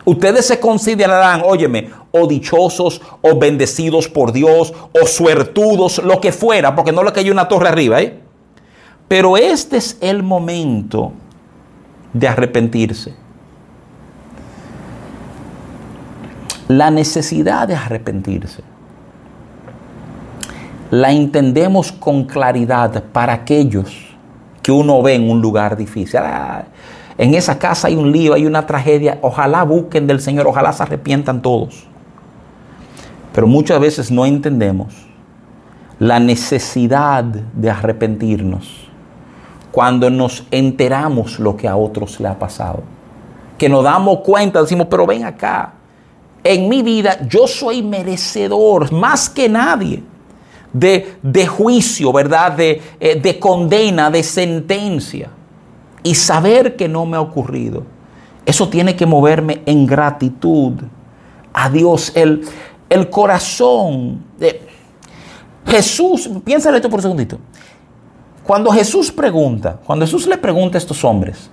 [0.04, 6.74] Ustedes se considerarán, óyeme, o dichosos, o bendecidos por Dios, o suertudos, lo que fuera,
[6.74, 8.20] porque no le cayó una torre arriba, ¿eh?
[9.06, 11.12] Pero este es el momento
[12.12, 13.14] de arrepentirse.
[16.68, 18.62] La necesidad de arrepentirse
[20.90, 24.08] la entendemos con claridad para aquellos
[24.62, 26.20] que uno ve en un lugar difícil.
[26.22, 26.64] Ah,
[27.18, 29.18] en esa casa hay un lío, hay una tragedia.
[29.22, 31.84] Ojalá busquen del Señor, ojalá se arrepientan todos.
[33.34, 34.94] Pero muchas veces no entendemos
[35.98, 38.88] la necesidad de arrepentirnos
[39.72, 42.84] cuando nos enteramos lo que a otros le ha pasado.
[43.58, 45.72] Que nos damos cuenta, decimos, pero ven acá,
[46.44, 50.04] en mi vida yo soy merecedor más que nadie
[50.72, 52.52] de, de juicio, ¿verdad?
[52.52, 55.30] De, eh, de condena, de sentencia
[56.02, 57.84] y saber que no me ha ocurrido,
[58.46, 60.74] eso tiene que moverme en gratitud
[61.52, 62.12] a Dios.
[62.14, 62.46] El,
[62.88, 64.62] el corazón de
[65.66, 67.38] Jesús, piénsale esto por un segundito.
[68.44, 71.50] Cuando Jesús pregunta, cuando Jesús le pregunta a estos hombres,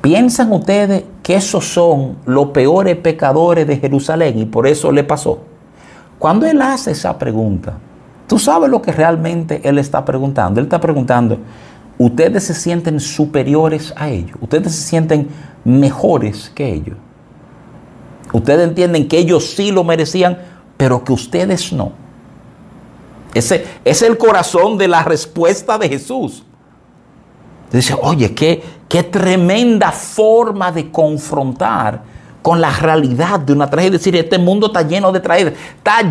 [0.00, 5.38] ¿piensan ustedes que esos son los peores pecadores de Jerusalén y por eso le pasó?
[6.18, 7.74] Cuando Él hace esa pregunta,
[8.26, 10.58] tú sabes lo que realmente Él está preguntando.
[10.58, 11.38] Él está preguntando,
[11.98, 15.28] ustedes se sienten superiores a ellos, ustedes se sienten
[15.64, 16.96] mejores que ellos.
[18.32, 20.38] Ustedes entienden que ellos sí lo merecían,
[20.76, 21.92] pero que ustedes no.
[23.34, 26.42] Ese es el corazón de la respuesta de Jesús.
[27.70, 28.62] Dice, oye, qué,
[29.04, 32.02] tremenda forma de confrontar
[32.40, 33.96] con la realidad de una tragedia.
[33.96, 35.54] Es decir, este mundo está lleno de tragedias.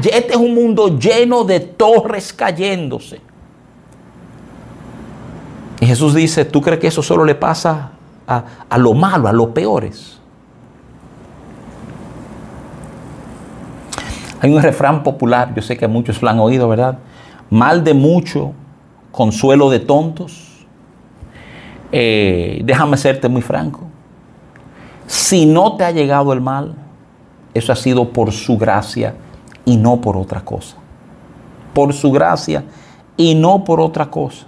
[0.04, 3.22] este es un mundo lleno de torres cayéndose.
[5.80, 7.92] Y Jesús dice, ¿tú crees que eso solo le pasa
[8.28, 10.20] a, lo malo, a los peores?
[14.42, 17.00] Hay un refrán popular, yo sé que muchos lo han oído, ¿verdad?
[17.50, 18.54] Mal de mucho,
[19.12, 20.66] consuelo de tontos.
[21.92, 23.82] Eh, déjame serte muy franco.
[25.08, 26.76] Si no te ha llegado el mal,
[27.54, 29.16] eso ha sido por su gracia
[29.66, 30.78] y no por otra cosa.
[31.74, 32.64] Por su gracia
[33.18, 34.46] y no por otra cosa.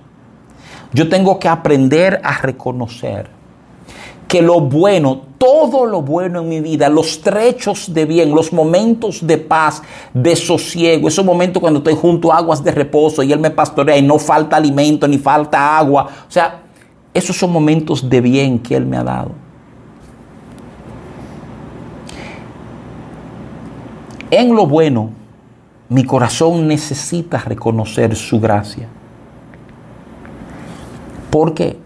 [0.94, 3.30] Yo tengo que aprender a reconocer
[4.28, 9.26] que lo bueno, todo lo bueno en mi vida, los trechos de bien, los momentos
[9.26, 9.82] de paz,
[10.14, 13.98] de sosiego, esos momentos cuando estoy junto a aguas de reposo y Él me pastorea
[13.98, 16.08] y no falta alimento ni falta agua.
[16.28, 16.62] O sea,
[17.14, 19.32] esos son momentos de bien que Él me ha dado.
[24.30, 25.12] En lo bueno,
[25.88, 28.90] mi corazón necesita reconocer su gracia.
[31.30, 31.78] ¿Por qué?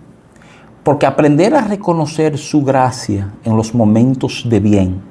[0.83, 5.01] Porque aprender a reconocer su gracia en los momentos de bien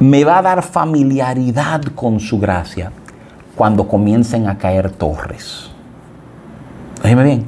[0.00, 2.92] me va a dar familiaridad con su gracia
[3.56, 5.70] cuando comiencen a caer torres.
[7.02, 7.46] Déjeme bien.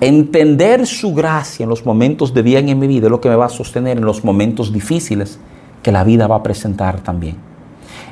[0.00, 3.36] Entender su gracia en los momentos de bien en mi vida es lo que me
[3.36, 5.38] va a sostener en los momentos difíciles
[5.82, 7.49] que la vida va a presentar también.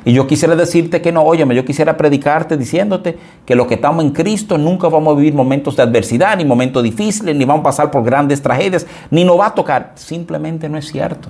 [0.05, 4.03] Y yo quisiera decirte que no, óyeme, yo quisiera predicarte diciéndote que lo que estamos
[4.03, 7.63] en Cristo nunca vamos a vivir momentos de adversidad, ni momentos difíciles, ni vamos a
[7.63, 9.91] pasar por grandes tragedias, ni nos va a tocar.
[9.95, 11.29] Simplemente no es cierto.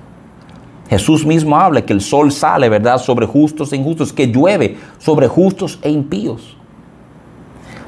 [0.88, 5.28] Jesús mismo habla que el sol sale, ¿verdad?, sobre justos e injustos, que llueve sobre
[5.28, 6.56] justos e impíos.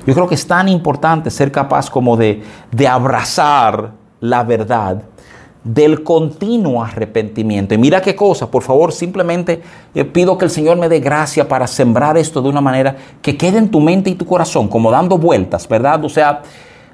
[0.06, 5.02] Yo creo que es tan importante ser capaz como de, de abrazar la verdad
[5.64, 7.74] del continuo arrepentimiento.
[7.74, 9.62] Y mira qué cosa, por favor, simplemente
[9.94, 13.36] eh, pido que el Señor me dé gracia para sembrar esto de una manera que
[13.36, 16.04] quede en tu mente y tu corazón, como dando vueltas, ¿verdad?
[16.04, 16.42] O sea,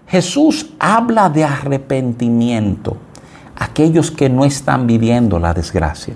[0.06, 2.96] Jesús habla de arrepentimiento
[3.56, 6.14] aquellos que no están viviendo la desgracia.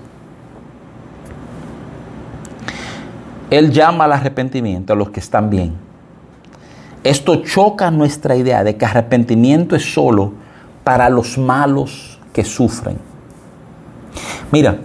[3.49, 5.73] Él llama al arrepentimiento a los que están bien.
[7.03, 10.33] Esto choca nuestra idea de que arrepentimiento es solo
[10.83, 12.97] para los malos que sufren.
[14.51, 14.79] Mira,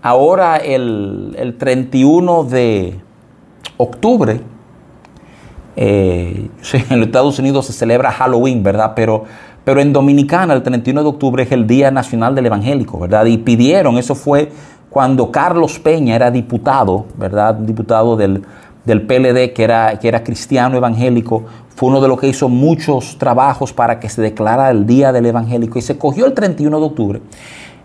[0.00, 3.00] ahora el, 31 de
[3.76, 4.40] octubre,
[5.76, 6.48] eh,
[6.90, 8.92] en los Estados Unidos se celebra Halloween, ¿verdad?
[8.96, 9.24] Pero
[9.64, 13.26] pero en Dominicana el 31 de octubre es el Día Nacional del Evangélico, ¿verdad?
[13.26, 14.50] Y pidieron, eso fue
[14.90, 17.54] cuando Carlos Peña era diputado, ¿verdad?
[17.54, 18.42] Diputado del,
[18.84, 23.16] del PLD, que era, que era cristiano evangélico, fue uno de los que hizo muchos
[23.18, 26.84] trabajos para que se declarara el Día del Evangélico y se cogió el 31 de
[26.84, 27.20] octubre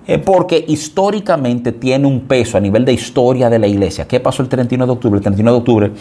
[0.10, 4.08] eh, porque históricamente tiene un peso a nivel de historia de la iglesia.
[4.08, 5.18] ¿Qué pasó el 31 de octubre?
[5.18, 5.92] El 31 de octubre,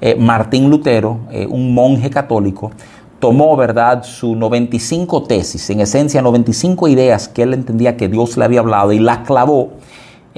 [0.00, 2.70] eh, Martín Lutero, eh, un monje católico,
[3.18, 8.44] tomó, ¿verdad?, su 95 tesis, en esencia 95 ideas que él entendía que Dios le
[8.44, 9.70] había hablado y las clavó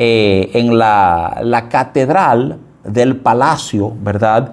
[0.01, 4.53] en la, catedral del palacio, ¿verdad?,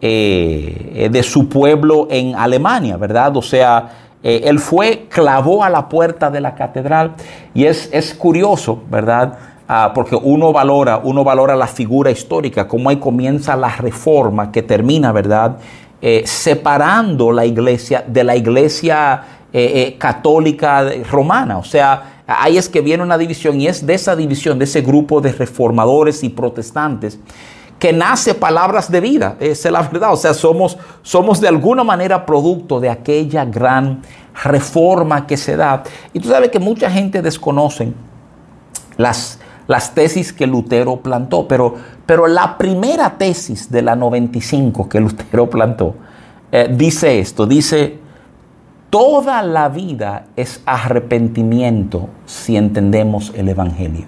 [0.00, 3.36] eh, de su pueblo en Alemania, ¿verdad?
[3.36, 3.88] O sea,
[4.22, 7.14] eh, él fue, clavó a la puerta de la catedral
[7.54, 9.38] y es, es curioso, ¿verdad?
[9.68, 14.62] Ah, porque uno valora, uno valora la figura histórica, cómo ahí comienza la reforma que
[14.62, 15.56] termina, ¿verdad?
[16.00, 19.22] Eh, separando la iglesia de la iglesia
[19.52, 21.58] eh, eh, católica romana.
[21.58, 24.82] O sea, ahí es que viene una división y es de esa división, de ese
[24.82, 27.18] grupo de reformadores y protestantes,
[27.78, 29.36] que nace palabras de vida.
[29.40, 30.12] Esa es la verdad.
[30.12, 34.02] O sea, somos, somos de alguna manera producto de aquella gran
[34.42, 35.82] reforma que se da.
[36.12, 37.92] Y tú sabes que mucha gente desconoce
[38.96, 41.74] las, las tesis que Lutero plantó, pero,
[42.06, 45.94] pero la primera tesis de la 95 que Lutero plantó
[46.52, 47.98] eh, dice esto, dice,
[48.90, 54.06] toda la vida es arrepentimiento si entendemos el Evangelio.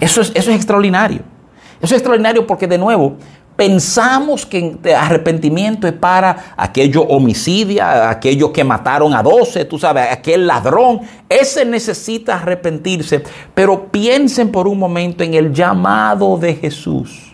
[0.00, 1.33] Eso es, eso es extraordinario.
[1.80, 3.16] Eso es extraordinario porque de nuevo,
[3.56, 10.48] Pensamos que arrepentimiento es para aquello homicidia, aquello que mataron a 12, tú sabes, aquel
[10.48, 11.02] ladrón.
[11.28, 13.22] Ese necesita arrepentirse.
[13.54, 17.32] Pero piensen por un momento en el llamado de Jesús.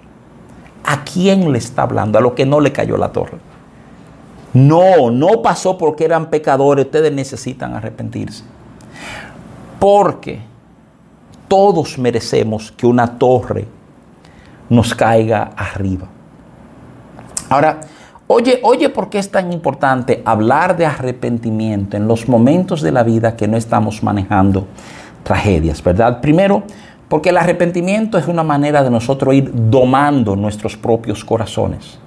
[0.84, 2.18] ¿A quién le está hablando?
[2.18, 3.38] A lo que no le cayó la torre.
[4.53, 6.84] No, no pasó porque eran pecadores.
[6.84, 8.45] Ustedes necesitan arrepentirse.
[9.78, 10.41] Porque
[11.49, 13.80] todos merecemos que una torre
[14.70, 16.06] nos caiga arriba.
[17.50, 17.80] Ahora,
[18.28, 23.02] oye, oye, ¿por qué es tan importante hablar de arrepentimiento en los momentos de la
[23.02, 24.66] vida que no estamos manejando
[25.24, 26.20] tragedias, verdad?
[26.20, 26.62] Primero,
[27.08, 31.98] porque el arrepentimiento es una manera de nosotros ir domando nuestros propios corazones.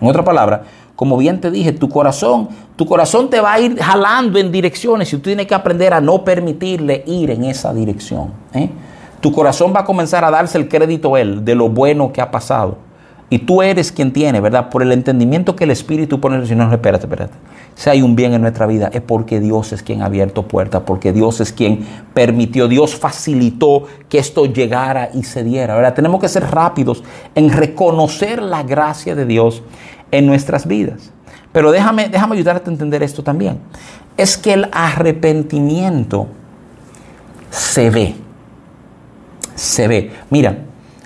[0.00, 0.64] En otra palabra,
[0.96, 5.12] como bien te dije, tu corazón, tu corazón te va a ir jalando en direcciones
[5.12, 8.32] y tú tienes que aprender a no permitirle ir en esa dirección.
[8.52, 8.68] ¿eh?
[9.20, 12.20] Tu corazón va a comenzar a darse el crédito a Él de lo bueno que
[12.20, 12.88] ha pasado.
[13.30, 14.70] Y tú eres quien tiene, ¿verdad?
[14.70, 17.34] Por el entendimiento que el Espíritu pone, si no, espérate, espérate.
[17.74, 20.82] Si hay un bien en nuestra vida, es porque Dios es quien ha abierto puertas,
[20.86, 25.92] porque Dios es quien permitió, Dios facilitó que esto llegara y se diera, ¿verdad?
[25.92, 27.04] Tenemos que ser rápidos
[27.34, 29.62] en reconocer la gracia de Dios
[30.10, 31.12] en nuestras vidas.
[31.52, 33.58] Pero déjame, déjame ayudarte a entender esto también.
[34.16, 36.28] Es que el arrepentimiento
[37.50, 38.27] se ve
[39.58, 40.10] se ve.
[40.30, 40.58] Mira,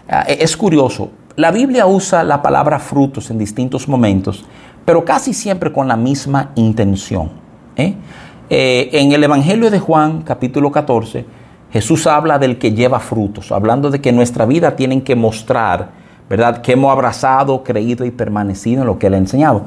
[0.09, 4.45] ah, e-, es curioso, la Biblia usa la palabra frutos en distintos momentos,
[4.85, 7.31] pero casi siempre con la misma intención.
[7.77, 7.95] ¿eh?
[8.51, 11.25] Eh, en el Evangelio de Juan, capítulo 14,
[11.73, 15.91] Jesús habla del que lleva frutos, hablando de que nuestra vida tienen que mostrar,
[16.29, 19.65] ¿verdad?, que hemos abrazado, creído y permanecido en lo que Él ha enseñado.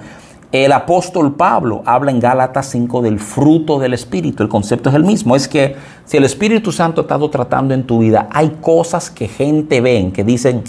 [0.63, 4.41] El apóstol Pablo habla en Gálatas 5 del fruto del Espíritu.
[4.41, 5.35] El concepto es el mismo.
[5.35, 5.75] Es que
[6.05, 10.13] si el Espíritu Santo ha estado tratando en tu vida, hay cosas que gente ven
[10.13, 10.63] que dicen,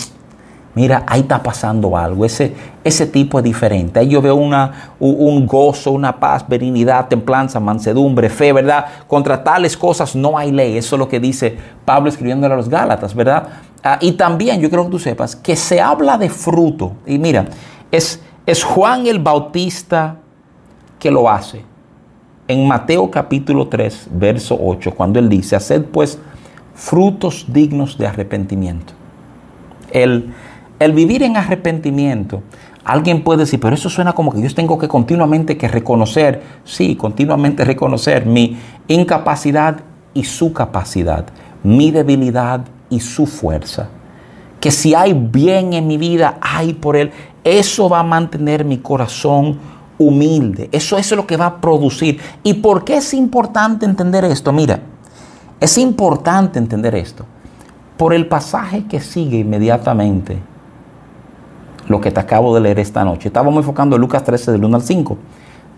[0.75, 2.25] mira, ahí está pasando algo.
[2.25, 4.01] Ese, ese tipo es diferente.
[4.01, 8.87] Ahí yo veo una, un gozo, una paz, benignidad, templanza, mansedumbre, fe, ¿verdad?
[9.07, 10.77] Contra tales cosas no hay ley.
[10.77, 13.47] Eso es lo que dice Pablo escribiéndole a los Gálatas, ¿verdad?
[13.85, 16.95] Ah, y también yo quiero que tú sepas que se habla de fruto.
[17.07, 17.45] Y mira,
[17.93, 20.17] es es Juan el Bautista
[20.99, 21.63] que lo hace.
[22.49, 26.19] En Mateo capítulo 3, verso 8, cuando él dice, haced pues
[26.75, 28.93] frutos dignos de arrepentimiento.
[29.91, 30.33] El,
[30.79, 32.43] el vivir en arrepentimiento,
[32.85, 36.95] alguien puede decir, pero eso suena como que yo tengo que continuamente que reconocer, sí,
[36.95, 39.81] continuamente reconocer mi incapacidad
[40.15, 41.27] y su capacidad,
[41.65, 43.89] mi debilidad y su fuerza.
[44.61, 47.11] Que si hay bien en mi vida, hay por él.
[47.47, 49.57] Eso va a mantener mi corazón
[49.99, 50.69] humilde.
[50.73, 52.19] Eso, es lo que va a producir.
[52.43, 54.53] ¿Y por qué es importante entender esto?
[54.53, 54.81] Mira,
[55.61, 57.25] es importante entender esto.
[57.97, 60.39] Por el pasaje que sigue inmediatamente
[61.87, 63.29] lo que te acabo de leer esta noche.
[63.29, 65.17] Estábamos enfocando en Lucas 13 del 1 al 5.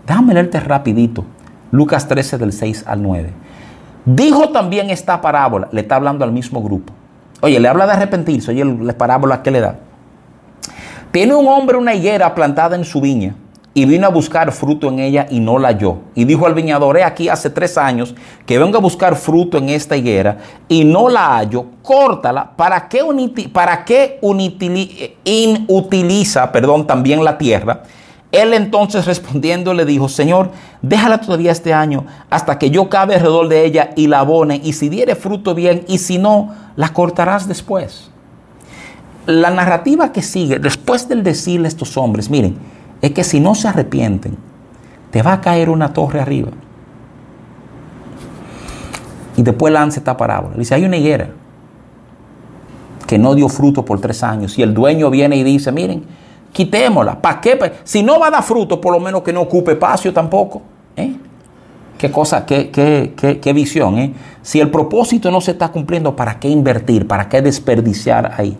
[0.07, 1.23] Déjame leerte rapidito.
[1.69, 3.29] Lucas 13 del 6 al 9.
[4.05, 6.93] Dijo también esta parábola, le está hablando al mismo grupo.
[7.41, 9.75] Oye, le habla de arrepentirse, oye, la parábola que le da.
[11.11, 13.33] Tiene un hombre una higuera plantada en su viña
[13.73, 15.97] y vino a buscar fruto en ella y no la halló.
[16.13, 18.13] Y dijo al viñador, he aquí hace tres años
[18.45, 20.37] que vengo a buscar fruto en esta higuera
[20.67, 22.51] y no la hallo, córtala.
[22.55, 23.01] ¿Para qué,
[23.51, 24.19] para qué
[25.23, 27.81] inutiliza perdón, también la tierra?
[28.31, 30.51] Él entonces respondiendo le dijo, Señor,
[30.83, 34.73] déjala todavía este año hasta que yo cabe alrededor de ella y la abone, y
[34.73, 38.11] si diere fruto bien, y si no, la cortarás después
[39.29, 42.57] la narrativa que sigue después del decirle a estos hombres, miren,
[42.99, 44.35] es que si no se arrepienten,
[45.11, 46.49] te va a caer una torre arriba.
[49.37, 50.55] Y después lanza esta parábola.
[50.57, 51.29] Dice, hay una higuera
[53.05, 56.03] que no dio fruto por tres años y el dueño viene y dice, miren,
[56.51, 57.21] quitémosla.
[57.21, 57.73] ¿Para qué?
[57.83, 60.63] Si no va a dar fruto, por lo menos que no ocupe espacio tampoco.
[60.95, 61.15] ¿eh?
[61.99, 63.99] Qué cosa, qué, qué, qué, qué visión.
[63.99, 64.13] ¿eh?
[64.41, 67.07] Si el propósito no se está cumpliendo, ¿para qué invertir?
[67.07, 68.57] ¿Para qué desperdiciar ahí?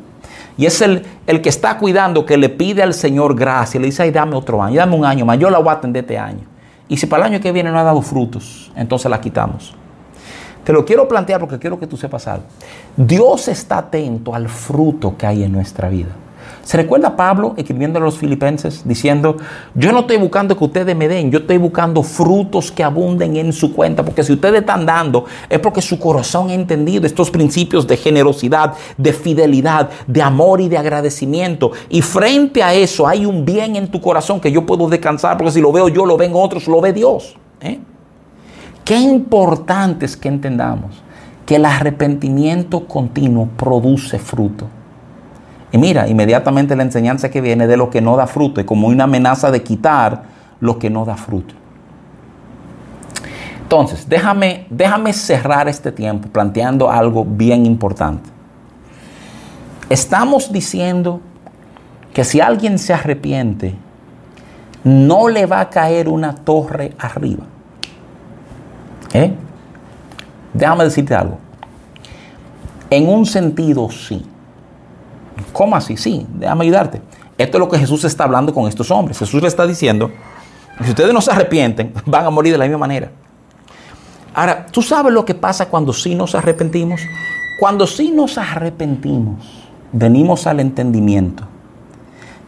[0.59, 4.03] Y es el, el que está cuidando, que le pide al Señor gracia, le dice,
[4.03, 6.41] ay, dame otro año, dame un año más, yo la voy a atender este año.
[6.89, 9.73] Y si para el año que viene no ha dado frutos, entonces la quitamos.
[10.65, 12.43] Te lo quiero plantear porque quiero que tú sepas algo.
[12.97, 16.09] Dios está atento al fruto que hay en nuestra vida.
[16.63, 19.37] ¿Se recuerda Pablo escribiendo a los filipenses diciendo,
[19.73, 23.53] yo no estoy buscando que ustedes me den, yo estoy buscando frutos que abunden en
[23.53, 27.87] su cuenta, porque si ustedes están dando es porque su corazón ha entendido estos principios
[27.87, 31.71] de generosidad, de fidelidad, de amor y de agradecimiento.
[31.89, 35.51] Y frente a eso hay un bien en tu corazón que yo puedo descansar, porque
[35.51, 37.35] si lo veo yo, lo ven otros, lo ve Dios.
[37.61, 37.79] ¿eh?
[38.83, 40.95] Qué importante es que entendamos
[41.45, 44.67] que el arrepentimiento continuo produce fruto.
[45.71, 48.87] Y mira, inmediatamente la enseñanza que viene de lo que no da fruto y como
[48.87, 50.23] una amenaza de quitar
[50.59, 51.53] lo que no da fruto.
[53.61, 58.27] Entonces, déjame, déjame cerrar este tiempo planteando algo bien importante.
[59.89, 61.21] Estamos diciendo
[62.13, 63.75] que si alguien se arrepiente,
[64.83, 67.45] no le va a caer una torre arriba.
[69.13, 69.33] ¿Eh?
[70.53, 71.37] Déjame decirte algo.
[72.89, 74.25] En un sentido, sí.
[75.53, 75.97] ¿Cómo así?
[75.97, 77.01] Sí, déjame ayudarte.
[77.37, 79.17] Esto es lo que Jesús está hablando con estos hombres.
[79.17, 80.11] Jesús le está diciendo,
[80.83, 83.11] si ustedes no se arrepienten, van a morir de la misma manera.
[84.33, 87.01] Ahora, ¿tú sabes lo que pasa cuando sí nos arrepentimos?
[87.59, 91.43] Cuando sí nos arrepentimos, venimos al entendimiento.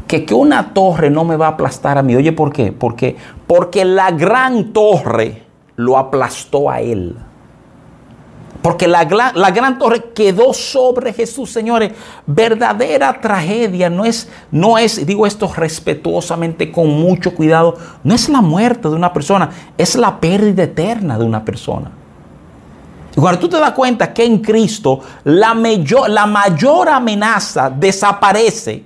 [0.08, 2.16] Que, que una torre no me va a aplastar a mí.
[2.16, 2.72] Oye, ¿por qué?
[2.72, 3.16] Porque,
[3.48, 5.44] porque la gran torre
[5.76, 7.16] lo aplastó a él.
[8.62, 11.94] Porque la, gran torre quedó sobre Jesús, señores.
[12.28, 18.42] Verdadera tragedia no es, no es, digo esto respetuosamente, con mucho cuidado, no es la
[18.42, 21.92] muerte de una persona, es la pérdida eterna de una persona.
[23.16, 28.86] Y cuando tú te das cuenta que en Cristo la mayor, la mayor amenaza desaparece,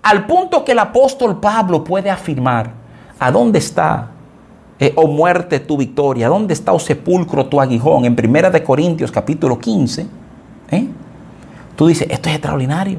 [0.00, 2.70] al punto que el apóstol Pablo puede afirmar,
[3.18, 4.12] ¿a dónde está
[4.80, 6.28] eh, o muerte tu victoria?
[6.28, 8.04] ¿Dónde está o sepulcro tu aguijón?
[8.04, 10.06] En Primera de Corintios capítulo 15.
[10.70, 10.86] ¿eh?
[11.76, 12.98] Tú dices, esto es extraordinario.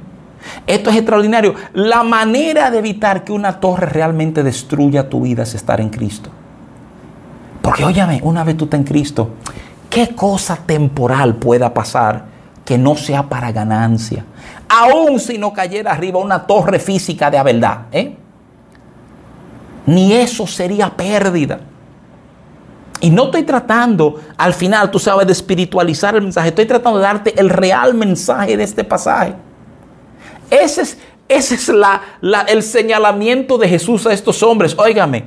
[0.65, 1.55] Esto es extraordinario.
[1.73, 6.29] La manera de evitar que una torre realmente destruya tu vida es estar en Cristo.
[7.61, 9.31] Porque óyame, una vez tú estás en Cristo,
[9.89, 12.25] ¿qué cosa temporal pueda pasar
[12.65, 14.25] que no sea para ganancia?
[14.67, 17.81] Aún si no cayera arriba una torre física de verdad.
[17.91, 18.15] ¿eh?
[19.89, 21.61] Ni eso sería pérdida.
[23.01, 26.49] Y no estoy tratando, al final, tú sabes, de espiritualizar el mensaje.
[26.49, 29.33] Estoy tratando de darte el real mensaje de este pasaje.
[30.51, 32.01] Ese es, es la,
[32.47, 34.77] el señalamiento de Jesús a estos hombres.
[34.77, 35.25] Óigame,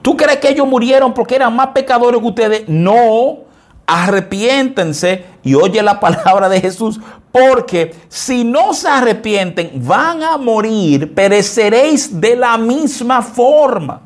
[0.00, 2.64] ¿tú crees que ellos murieron porque eran más pecadores que ustedes?
[2.68, 3.40] No,
[3.86, 7.00] arrepiéntense y oye la palabra de Jesús.
[7.30, 14.02] Porque si no se arrepienten, van a morir, pereceréis de la misma forma.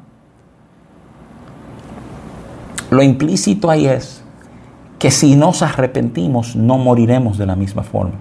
[2.90, 4.22] Lo implícito ahí es
[4.98, 8.14] que si nos arrepentimos no moriremos de la misma forma.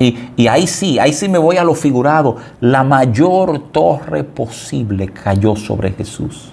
[0.00, 2.36] Y, ahí sí, ahí sí me voy a lo figurado.
[2.60, 6.52] La mayor torre posible cayó sobre Jesús.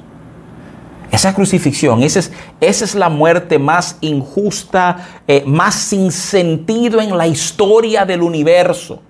[1.12, 4.98] Esa crucifixión, esa es, esa es la muerte más injusta,
[5.28, 9.02] eh, más sin sentido en la historia del universo.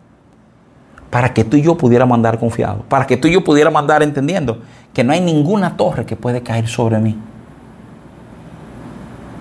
[1.10, 4.04] Para que tú y yo pudiéramos andar confiados, para que tú y yo pudiéramos andar
[4.04, 4.60] entendiendo
[4.94, 7.18] que no hay ninguna torre que puede caer sobre mí.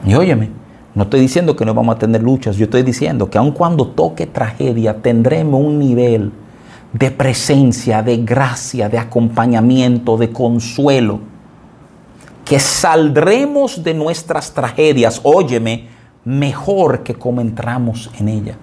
[0.07, 0.51] Y óyeme,
[0.95, 3.89] no estoy diciendo que no vamos a tener luchas, yo estoy diciendo que aun cuando
[3.89, 6.31] toque tragedia tendremos un nivel
[6.93, 11.34] de presencia, de gracia, de acompañamiento, de consuelo,
[12.45, 15.89] que saldremos de nuestras tragedias, óyeme,
[16.25, 18.57] mejor que como entramos en ella.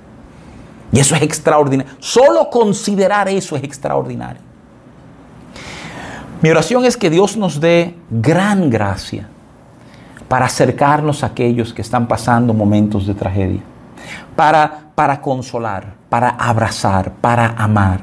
[0.91, 1.91] Y eso es extraordinario.
[1.99, 4.41] Solo considerar eso es extraordinario.
[6.41, 9.27] Mi oración es que Dios nos dé gran gracia
[10.27, 13.61] para acercarnos a aquellos que están pasando momentos de tragedia,
[14.36, 18.01] para, para consolar, para abrazar, para amar,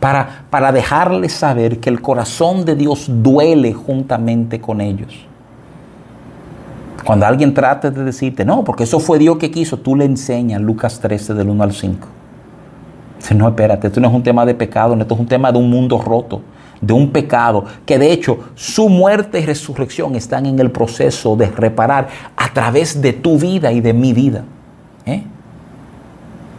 [0.00, 5.26] para, para dejarles saber que el corazón de Dios duele juntamente con ellos.
[7.04, 10.60] Cuando alguien trate de decirte, no, porque eso fue Dios que quiso, tú le enseñas
[10.60, 12.08] Lucas 13 del 1 al 5.
[13.18, 15.58] Dice, no, espérate, esto no es un tema de pecado, esto es un tema de
[15.58, 16.40] un mundo roto
[16.80, 21.46] de un pecado, que de hecho su muerte y resurrección están en el proceso de
[21.46, 24.44] reparar a través de tu vida y de mi vida.
[25.04, 25.22] ¿eh?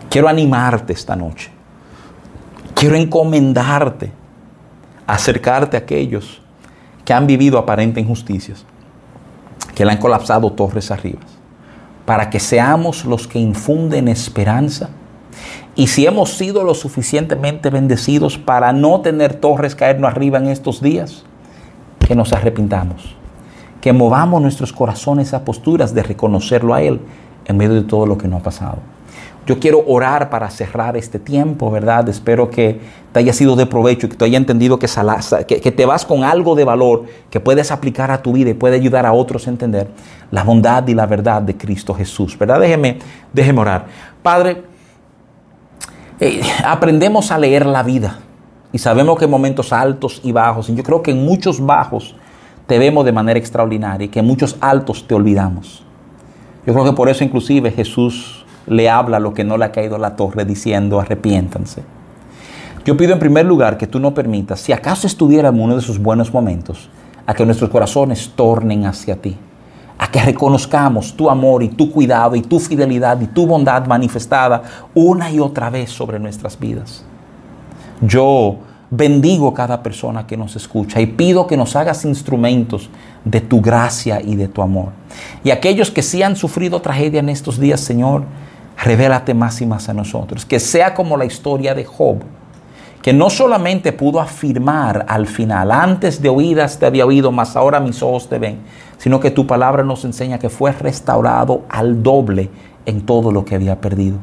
[0.10, 1.50] Quiero animarte esta noche.
[2.76, 4.12] Quiero encomendarte,
[5.08, 6.42] acercarte a aquellos
[7.06, 8.66] que han vivido aparentes injusticias,
[9.76, 11.20] que le han colapsado torres arriba,
[12.06, 14.90] para que seamos los que infunden esperanza
[15.76, 20.82] y si hemos sido lo suficientemente bendecidos para no tener torres caernos arriba en estos
[20.82, 21.24] días,
[22.06, 23.16] que nos arrepintamos,
[23.80, 27.00] que movamos nuestros corazones a posturas de reconocerlo a Él
[27.46, 28.78] en medio de todo lo que nos ha pasado.
[29.52, 32.08] Yo quiero orar para cerrar este tiempo, ¿verdad?
[32.08, 32.80] Espero que
[33.12, 34.88] te haya sido de provecho, que te haya entendido que,
[35.46, 38.78] que, te vas con algo de valor que puedes aplicar a tu vida y puede
[38.78, 39.90] ayudar a otros a entender
[40.32, 42.62] la bondad y la verdad de Cristo Jesús, ¿verdad?
[42.62, 43.00] Déjeme,
[43.34, 43.88] déjeme orar.
[44.24, 44.64] Padre,
[46.22, 48.20] eh, aprendemos a leer la vida
[48.72, 52.16] y sabemos que en momentos altos y bajos, y yo creo que en muchos bajos
[52.68, 55.84] te vemos de manera extraordinaria y que en muchos altos te olvidamos.
[56.66, 59.96] Yo creo que por eso inclusive Jesús le habla lo que no le ha caído
[59.96, 61.84] a la torre diciendo arrepiéntanse.
[62.86, 65.82] Yo pido en primer lugar que tú no permitas, si acaso estuviéramos en uno de
[65.82, 66.90] sus buenos momentos,
[67.26, 69.38] a que nuestros corazones tornen hacia ti
[70.02, 74.64] a que reconozcamos tu amor y tu cuidado y tu fidelidad y tu bondad manifestada
[74.96, 77.06] una y otra vez sobre nuestras vidas.
[78.02, 78.58] Yo
[78.90, 82.90] bendigo cada persona que nos escucha y pido que nos hagas instrumentos
[83.24, 84.90] de tu gracia y de tu amor.
[85.44, 88.24] Y aquellos que sí han sufrido tragedia en estos días, Señor,
[88.78, 90.46] revélate más y más a nosotros.
[90.46, 92.24] Que sea como la historia de Job
[93.02, 97.80] que no solamente pudo afirmar al final, antes de oídas te había oído, mas ahora
[97.80, 98.60] mis ojos te ven,
[98.98, 102.50] sino que tu palabra nos enseña que fue restaurado al doble
[102.86, 104.18] en todo lo que había perdido.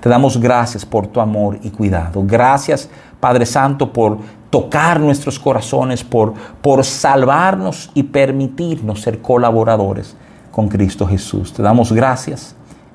[0.00, 2.24] Te damos gracias por tu amor y cuidado.
[2.26, 2.88] Gracias,
[3.20, 4.18] Padre Santo, por
[4.50, 10.16] tocar nuestros corazones, por, por salvarnos y permitirnos ser colaboradores
[10.50, 11.52] con Cristo Jesús.
[11.52, 12.56] Te damos gracias